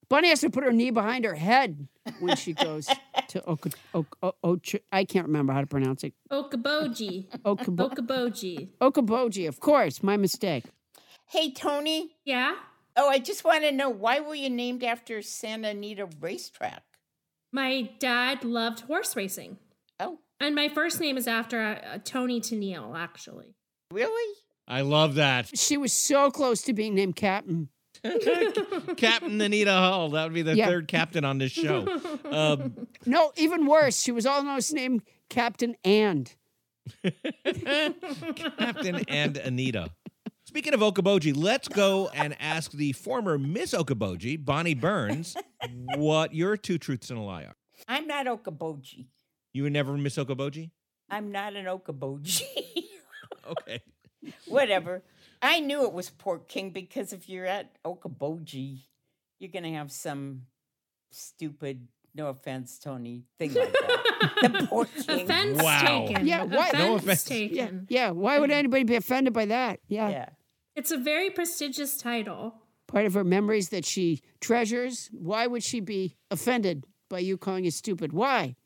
[0.08, 1.86] Bunny has to put her knee behind her head
[2.20, 2.88] when she goes
[3.28, 3.70] to Oko.
[3.94, 6.14] Oko, Ocho- I can't remember how to pronounce it.
[6.30, 7.28] Okoboji.
[7.44, 8.68] Okobo- Okoboji.
[8.80, 10.64] Okoboji, of course, my mistake.
[11.26, 12.16] Hey, Toni.
[12.24, 12.54] Yeah?
[12.96, 16.82] Oh, I just want to know why were you named after Santa Anita Racetrack?
[17.52, 19.58] My dad loved horse racing.
[20.00, 23.56] Oh, And my first name is after uh, Toni Tennille, actually.
[23.92, 24.34] really?
[24.68, 25.56] I love that.
[25.58, 27.70] She was so close to being named Captain.
[28.96, 30.10] Captain Anita Hull.
[30.10, 30.66] That would be the Yeah.
[30.66, 31.86] third captain on this show.
[32.30, 36.32] Um, No, even worse, she was almost named Captain and.
[37.44, 39.90] Captain and Anita.
[40.44, 45.36] Speaking of Okoboji, let's go and ask the former Miss Okoboji, Bonnie Burns,
[45.96, 47.54] what your two truths and a lie are.
[47.86, 49.06] I'm not Okoboji.
[49.52, 50.70] You were never Miss Okoboji?
[51.10, 52.42] I'm not an Okoboji.
[53.50, 53.80] Okay.
[54.50, 55.02] Whatever.
[55.40, 58.80] I knew it was Pork King because if you're at Okoboji,
[59.38, 60.42] you're going to have some
[61.10, 64.38] stupid, no offense, Toni, thing like that.
[64.60, 65.20] the Pork King.
[65.22, 66.06] Offense Wow.
[66.06, 66.26] taken.
[66.26, 66.68] Yeah, what?
[66.74, 67.24] Offense No offense.
[67.24, 67.86] taken.
[67.88, 68.10] Yeah, yeah.
[68.10, 69.80] Why would anybody be offended by that?
[69.88, 70.08] Yeah.
[70.08, 70.28] Yeah.
[70.74, 72.54] It's a very prestigious title.
[72.86, 75.10] Part of her memories that she treasures.
[75.12, 78.12] Why would she be offended by you calling you stupid?
[78.12, 78.56] Why?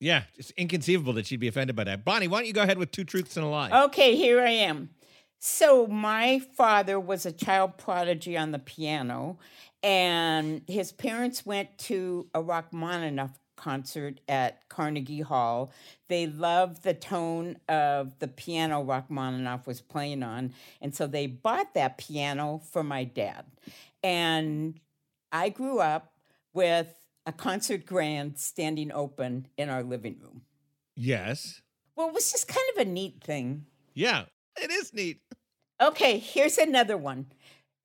[0.00, 2.04] Yeah, it's inconceivable that she'd be offended by that.
[2.04, 3.84] Bonnie, why don't you go ahead with two truths and a lie?
[3.86, 4.90] Okay, here I am.
[5.38, 9.38] So, my father was a child prodigy on the piano,
[9.82, 15.70] and his parents went to a Rachmaninoff concert at Carnegie Hall.
[16.08, 21.74] They loved the tone of the piano Rachmaninoff was playing on, and so they bought
[21.74, 23.44] that piano for my dad.
[24.02, 24.80] And
[25.30, 26.12] I grew up
[26.52, 26.94] with
[27.26, 30.42] a concert grand standing open in our living room.
[30.96, 31.62] Yes.
[31.96, 33.66] Well, it was just kind of a neat thing.
[33.94, 34.24] Yeah,
[34.60, 35.20] it is neat.
[35.80, 37.26] Okay, here's another one.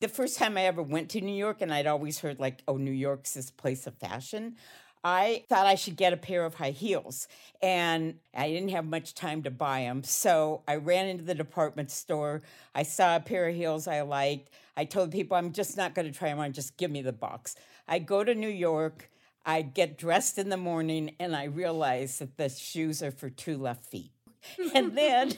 [0.01, 2.77] The first time I ever went to New York, and I'd always heard, like, oh,
[2.77, 4.55] New York's this place of fashion.
[5.03, 7.27] I thought I should get a pair of high heels,
[7.61, 10.03] and I didn't have much time to buy them.
[10.03, 12.41] So I ran into the department store.
[12.75, 14.49] I saw a pair of heels I liked.
[14.75, 17.13] I told people, I'm just not going to try them on, just give me the
[17.13, 17.55] box.
[17.87, 19.09] I go to New York.
[19.45, 23.57] I get dressed in the morning, and I realize that the shoes are for two
[23.57, 24.11] left feet.
[24.73, 25.33] And then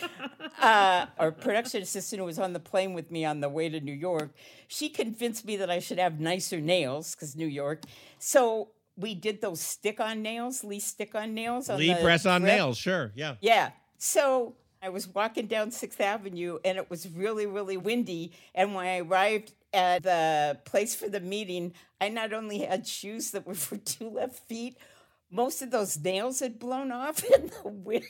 [0.60, 3.80] uh, our production assistant who was on the plane with me on the way to
[3.80, 4.34] New York,
[4.68, 7.82] she convinced me that I should have nicer nails because New York.
[8.18, 11.68] So we did those stick-on nails, Lee stick-on nails.
[11.68, 12.54] On Lee the press on grip.
[12.54, 13.12] nails, sure.
[13.14, 13.36] Yeah.
[13.40, 13.70] Yeah.
[13.98, 18.32] So I was walking down Sixth Avenue and it was really, really windy.
[18.54, 23.30] And when I arrived at the place for the meeting, I not only had shoes
[23.30, 24.76] that were for two left feet,
[25.32, 28.04] most of those nails had blown off in the wind.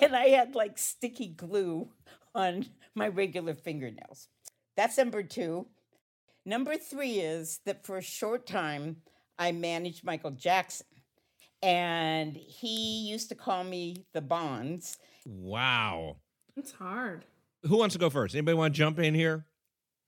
[0.00, 1.88] And I had like sticky glue
[2.34, 4.28] on my regular fingernails.
[4.76, 5.66] That's number two.
[6.44, 8.96] Number three is that for a short time,
[9.38, 10.86] I managed Michael Jackson.
[11.62, 14.96] And he used to call me the Bonds.
[15.26, 16.16] Wow.
[16.56, 17.26] It's hard.
[17.64, 18.34] Who wants to go first?
[18.34, 19.44] Anybody want to jump in here?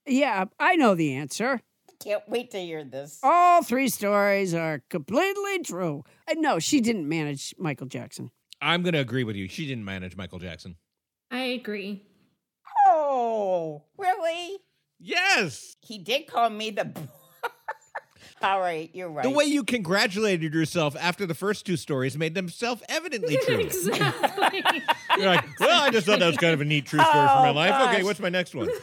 [0.07, 1.61] Yeah, I know the answer.
[2.05, 3.19] Can't wait to hear this.
[3.23, 6.05] All three stories are completely true.
[6.29, 8.31] Uh, no, she didn't manage Michael Jackson.
[8.61, 9.49] I'm going to agree with you.
[9.49, 10.77] She didn't manage Michael Jackson.
[11.31, 12.05] I agree.
[12.89, 14.59] Oh, really?
[15.01, 15.77] Yes.
[15.81, 16.93] He did call me the.
[18.43, 19.23] All right, you're right.
[19.23, 23.59] The way you congratulated yourself after the first two stories made them self evidently true.
[23.59, 24.63] exactly.
[25.23, 27.19] You're like, well, I just thought that was kind of a neat true story for
[27.19, 27.89] my Oh, life.
[27.95, 28.69] Okay, what's my next one?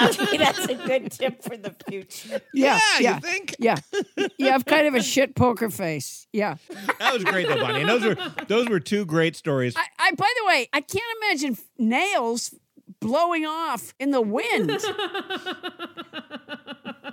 [0.00, 2.40] Okay, that's a good tip for the future.
[2.54, 3.56] Yeah, Yeah, you think?
[3.58, 3.76] yeah.
[4.38, 6.26] You have kind of a shit poker face.
[6.32, 6.56] Yeah.
[6.98, 7.80] That was great though, Bonnie.
[7.80, 8.16] And those were
[8.46, 9.74] those were two great stories.
[9.76, 12.54] I, I by the way, I can't imagine f- nails
[13.00, 14.70] blowing off in the wind.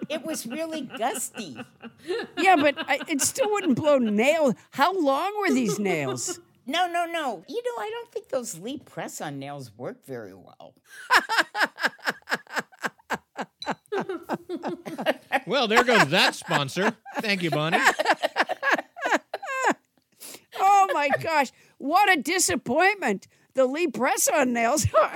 [0.10, 1.58] It was really gusty.
[2.38, 4.54] yeah, but I, it still wouldn't blow nail.
[4.72, 6.40] How long were these nails?
[6.68, 7.44] No, no, no.
[7.48, 10.74] You know, I don't think those Lee press on nails work very well.
[15.48, 16.96] Well, there goes that sponsor.
[17.20, 17.78] Thank you, Bonnie.
[20.58, 23.28] Oh my gosh, what a disappointment!
[23.54, 25.12] The Lee press on nails are.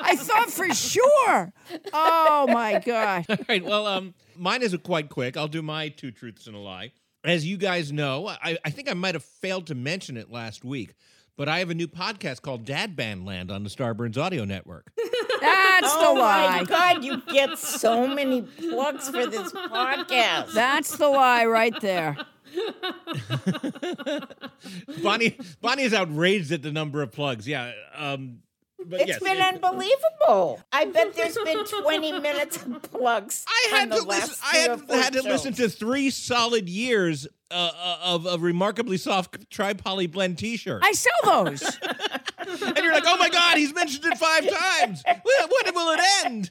[0.00, 1.52] I thought for sure.
[1.92, 3.26] Oh my gosh.
[3.28, 3.64] All right.
[3.64, 5.36] Well, um, mine is quite quick.
[5.36, 6.92] I'll do my two truths and a lie.
[7.28, 10.64] As you guys know, I, I think I might have failed to mention it last
[10.64, 10.94] week,
[11.36, 14.90] but I have a new podcast called Dad Band Land on the Starburns Audio Network.
[15.40, 16.60] That's oh the lie.
[16.60, 20.54] my God, you get so many plugs for this podcast.
[20.54, 22.16] That's the lie right there.
[25.02, 27.46] Bonnie, Bonnie is outraged at the number of plugs.
[27.46, 27.72] Yeah.
[27.94, 28.38] Um,
[28.86, 30.60] but It's yes, been it- unbelievable.
[30.72, 33.44] I bet there's been 20 minutes of plugs.
[33.48, 34.34] I had to listen.
[34.44, 39.50] I had, had to listen to three solid years uh, uh, of of remarkably soft
[39.50, 40.86] tri poly blend T-shirts.
[40.86, 41.62] I sell those.
[42.38, 45.02] and you're like, oh my god, he's mentioned it five times.
[45.06, 46.50] When, when will it end?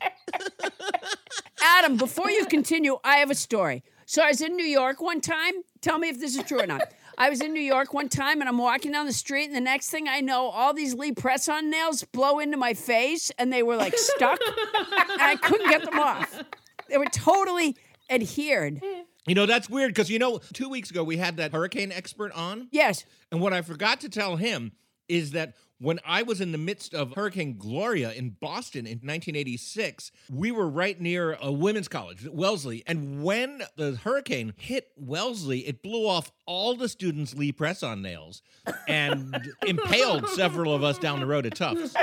[1.61, 3.83] Adam, before you continue, I have a story.
[4.05, 5.53] So I was in New York one time.
[5.81, 6.81] Tell me if this is true or not.
[7.17, 9.61] I was in New York one time and I'm walking down the street, and the
[9.61, 13.51] next thing I know, all these Lee press on nails blow into my face and
[13.51, 16.43] they were like stuck, and I couldn't get them off.
[16.89, 17.75] They were totally
[18.09, 18.81] adhered.
[19.27, 22.31] You know that's weird because you know two weeks ago we had that hurricane expert
[22.33, 23.03] on, Yes.
[23.31, 24.71] and what I forgot to tell him
[25.09, 30.11] is that when I was in the midst of Hurricane Gloria in Boston in 1986,
[30.31, 32.83] we were right near a women's college, Wellesley.
[32.87, 38.01] And when the hurricane hit Wellesley, it blew off all the students' Lee press on
[38.01, 38.41] nails
[38.87, 41.93] and impaled several of us down the road at Tufts.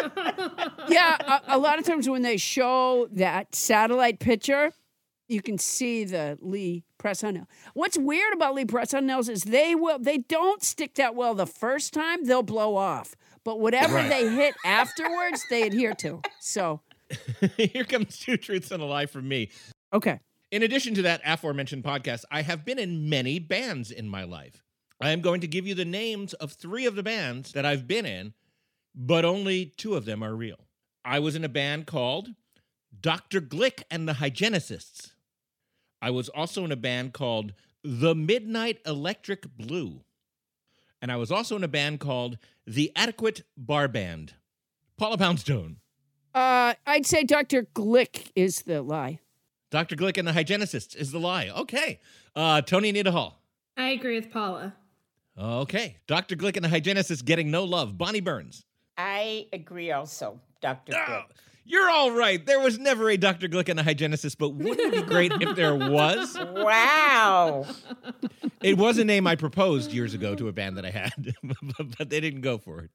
[0.88, 1.16] Yeah,
[1.48, 4.70] a, a lot of times when they show that satellite picture,
[5.28, 7.48] you can see the Lee press on nail.
[7.72, 11.34] What's weird about Lee press on nails is they will they don't stick that well
[11.34, 13.14] the first time, they'll blow off.
[13.44, 14.08] But whatever Right.
[14.08, 16.22] they hit afterwards, they adhere to.
[16.40, 16.80] So,
[17.56, 19.50] Here comes two truths and a lie from me.
[19.92, 20.20] okay.
[20.50, 24.62] In addition to that aforementioned podcast, I have been in many bands in my life.
[25.00, 27.86] I am going to give you the names of three of the bands that I've
[27.88, 28.34] been in,
[28.94, 30.68] but only two of them are real.
[31.04, 32.28] I was in a band called
[32.98, 33.40] Dr.
[33.40, 35.12] Glick and the Hygienists.
[36.00, 37.52] I was also in a band called
[37.82, 40.02] The Midnight Electric Blue.
[41.02, 44.34] And I was also in a band called The Adequate Bar Band.
[44.96, 45.76] Paula Poundstone.
[46.34, 47.64] Uh, I'd say Dr.
[47.74, 49.20] Glick is the lie.
[49.70, 49.96] Dr.
[49.96, 51.48] Glick and the Hygienists is the lie.
[51.48, 52.00] Okay.
[52.34, 53.40] Uh, Toni Anita Hall.
[53.76, 54.74] I agree with Paula.
[55.38, 55.96] Okay.
[56.06, 56.36] Dr.
[56.36, 57.98] Glick and the Hygienists getting no love.
[57.98, 58.64] Bonnie Burns.
[58.96, 60.92] I agree also, Dr.
[60.96, 61.24] Ah, Glick.
[61.64, 62.44] You're all right.
[62.44, 63.48] There was never a Dr.
[63.48, 66.36] Glick and the hygienist, but wouldn't it be great if there was?
[66.38, 67.66] Wow.
[68.62, 71.34] It was a name I proposed years ago to a band that I had,
[71.98, 72.90] but they didn't go for it.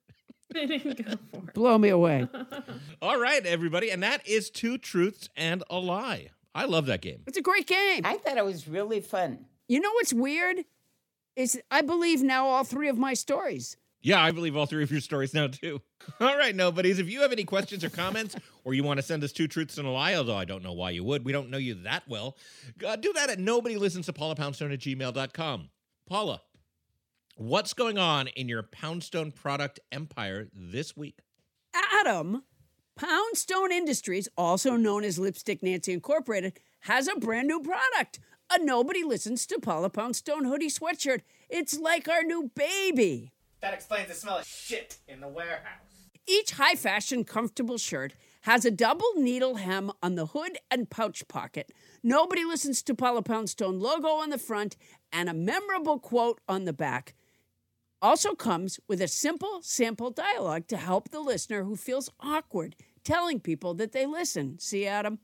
[0.54, 1.54] They didn't go for it.
[1.54, 2.28] Blow me away.
[3.02, 3.92] All right, everybody.
[3.92, 6.30] And that is two truths and a lie.
[6.56, 7.22] I love that game.
[7.28, 8.02] It's a great game.
[8.04, 9.46] I thought it was really fun.
[9.68, 10.66] You know what's weird?
[11.36, 13.78] Is I believe now all three of my stories.
[14.02, 15.82] Yeah, I believe all three of your stories now, too.
[16.22, 17.00] All right, nobodies.
[17.00, 19.78] If you have any questions or comments, or you want to send us two truths
[19.78, 22.04] and a lie, although I don't know why you would, we don't know you that
[22.08, 22.38] well,
[22.88, 25.70] uh, do that at nobody listens to Paula Poundstone at gmail.com.
[26.08, 26.42] Paula,
[27.36, 31.20] what's going on in your Poundstone product empire this week?
[32.00, 32.44] Adam,
[32.96, 38.20] Poundstone Industries, also known as Lipstick Nancy Incorporated, has a brand new product.
[38.52, 41.22] A Nobody Listens to Paula Poundstone hoodie sweatshirt.
[41.50, 43.34] It's like our new baby.
[43.62, 46.10] That explains the smell of shit in the warehouse.
[46.28, 51.28] Each high fashion, comfortable shirt has a double needle hem on the hood and pouch
[51.28, 51.72] pocket.
[52.04, 54.78] Nobody listens to Paula Poundstone logo on the front
[55.12, 57.16] and a memorable quote on the back.
[58.02, 63.40] Also comes with a simple sample dialogue to help the listener who feels awkward telling
[63.40, 64.58] people that they listen.
[64.60, 65.20] See, Adam?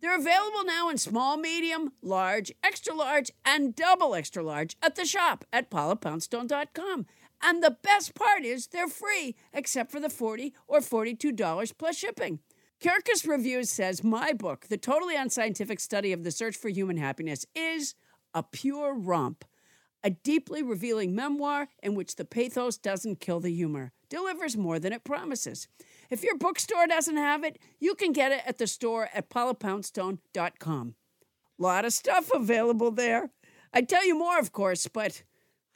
[0.00, 5.04] They're available now in small, medium, large, extra large, and double extra large at the
[5.04, 7.06] shop at paulapoundstone.com.
[7.42, 12.40] And the best part is they're free, except for the 40 or $42 plus shipping.
[12.80, 17.44] Kirkus Reviews says my book, The Totally Unscientific Study of the Search for Human Happiness,
[17.54, 17.94] is
[18.34, 19.44] a pure romp.
[20.04, 24.92] A deeply revealing memoir in which the pathos doesn't kill the humor, delivers more than
[24.92, 25.66] it promises.
[26.08, 30.94] If your bookstore doesn't have it, you can get it at the store at paulapoundstone.com.
[31.58, 33.30] Lot of stuff available there.
[33.74, 35.24] I'd tell you more, of course, but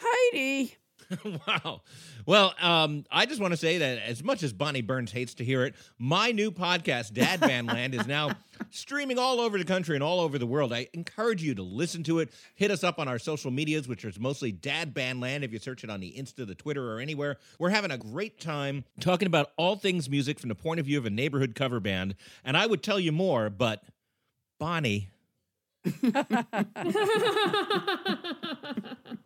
[0.00, 0.76] Heidi.
[1.46, 1.82] wow.
[2.26, 5.44] Well, um, I just want to say that as much as Bonnie Burns hates to
[5.44, 8.32] hear it, my new podcast, Dad Bandland, is now
[8.70, 10.72] streaming all over the country and all over the world.
[10.72, 12.30] I encourage you to listen to it.
[12.54, 15.42] Hit us up on our social medias, which is mostly Dad Bandland.
[15.42, 18.40] If you search it on the Insta, the Twitter, or anywhere, we're having a great
[18.40, 21.80] time talking about all things music from the point of view of a neighborhood cover
[21.80, 22.14] band.
[22.44, 23.82] And I would tell you more, but
[24.58, 25.10] Bonnie.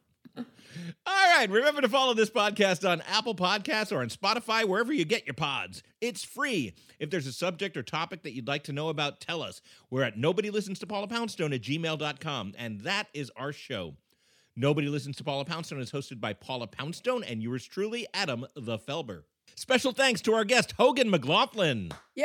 [1.07, 1.49] All right.
[1.51, 5.35] Remember to follow this podcast on Apple Podcasts or on Spotify, wherever you get your
[5.35, 5.83] pods.
[6.01, 6.75] It's free.
[6.99, 9.61] If there's a subject or topic that you'd like to know about, tell us.
[9.91, 13.95] We're at nobody listens to Paula Poundstone at gmail.com, and that is our show.
[14.59, 18.79] Nobody Listens to Paula Poundstone is hosted by Paula Poundstone and yours truly, Adam the
[18.79, 19.25] Felber.
[19.55, 21.91] Special thanks to our guest, Hogan McLaughlin.
[22.15, 22.25] Yay!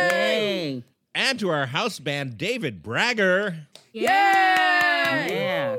[0.00, 0.84] Yay!
[1.14, 3.66] And to our house band, David Bragger.
[3.92, 4.06] Yay!
[4.06, 5.76] Yeah.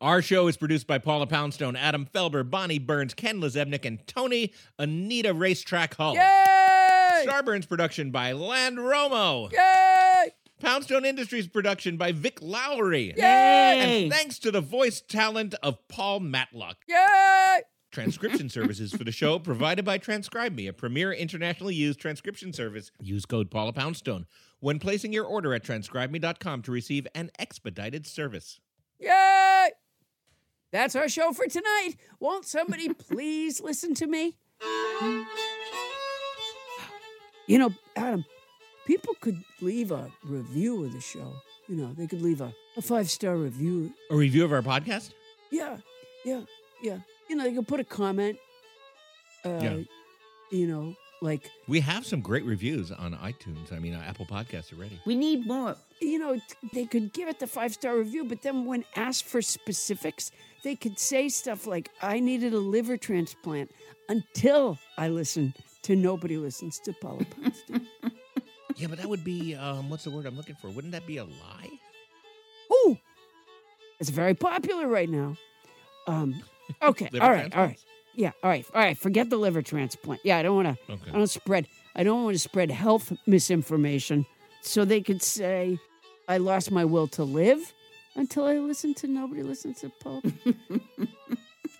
[0.00, 4.52] Our show is produced by Paula Poundstone, Adam Felber, Bonnie Burns, Ken Lazebnik, and Toni
[4.78, 6.14] Anita Racetrack Hull.
[6.14, 7.24] Yay!
[7.26, 9.50] Starburns production by Land Romo.
[9.50, 10.30] Yay!
[10.60, 13.12] Poundstone Industries production by Vic Lowry.
[13.16, 14.04] Yay!
[14.04, 16.76] And thanks to the voice talent of Paul Matlock.
[16.86, 17.62] Yay!
[17.90, 22.92] Transcription services for the show provided by Transcribe Me, a premier internationally used transcription service.
[23.00, 24.26] Use code Paula Poundstone
[24.60, 28.60] when placing your order at transcribeme.com to receive an expedited service.
[29.00, 29.70] Yay!
[30.70, 31.94] That's our show for tonight.
[32.20, 34.36] Won't somebody please listen to me?
[37.46, 38.24] You know, Adam,
[38.86, 41.32] people could leave a review of the show.
[41.68, 43.92] You know, they could leave a, a five star review.
[44.10, 45.12] A review of our podcast?
[45.50, 45.78] Yeah,
[46.24, 46.42] yeah,
[46.82, 46.98] yeah.
[47.28, 48.38] You know, they could put a comment.
[49.44, 49.78] Uh, Yeah.
[50.50, 53.70] You know, like, We have some great reviews on iTunes.
[53.70, 54.98] I mean, uh, Apple Podcasts already.
[55.04, 55.76] We need more.
[56.00, 56.40] you know,
[56.72, 60.30] they could give it the five star review, but then when asked for specifics,
[60.62, 63.70] they could say stuff like, I needed a liver transplant
[64.08, 67.86] until I listened to Nobody Listens to Paula Poundstone.
[68.76, 70.70] Yeah, but that would be um, what's the word I'm looking for?
[70.70, 71.70] Wouldn't that be a lie?
[72.72, 72.96] Ooh,
[73.98, 75.36] it's very popular right now.
[76.06, 76.42] Um,
[76.82, 77.78] okay, all right, all right.
[78.14, 78.96] Yeah, all right, all right.
[78.96, 80.20] Forget the liver transplant.
[80.24, 80.92] Yeah, I don't want to.
[80.92, 81.10] Okay.
[81.10, 81.66] I don't spread.
[81.96, 84.26] I don't want to spread health misinformation.
[84.60, 85.78] So they could say,
[86.28, 87.72] "I lost my will to live
[88.18, 90.22] until I listened to nobody listens to Paul."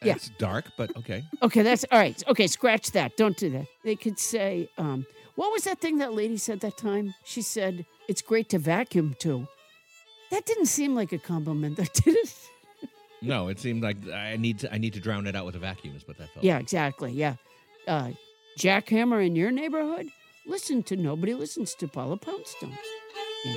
[0.02, 0.14] Yeah.
[0.14, 1.24] It's dark, but okay.
[1.42, 2.22] okay, that's all right.
[2.28, 3.16] Okay, scratch that.
[3.16, 3.66] Don't do that.
[3.82, 5.04] They could say, um,
[5.34, 9.16] "What was that thing that lady said that time?" She said, "It's great to vacuum
[9.18, 9.48] too."
[10.30, 12.34] That didn't seem like a compliment, though, did it?
[13.20, 15.58] No, it seemed like I need to I need to drown it out with a
[15.58, 16.44] vacuum is what that felt.
[16.44, 17.10] Yeah, exactly.
[17.10, 17.34] Yeah.
[17.88, 18.10] Uh,
[18.56, 20.10] jackhammer in your neighborhood?
[20.46, 22.78] Listen to Nobody Listens to Paula Poundstone.
[23.44, 23.56] Yeah.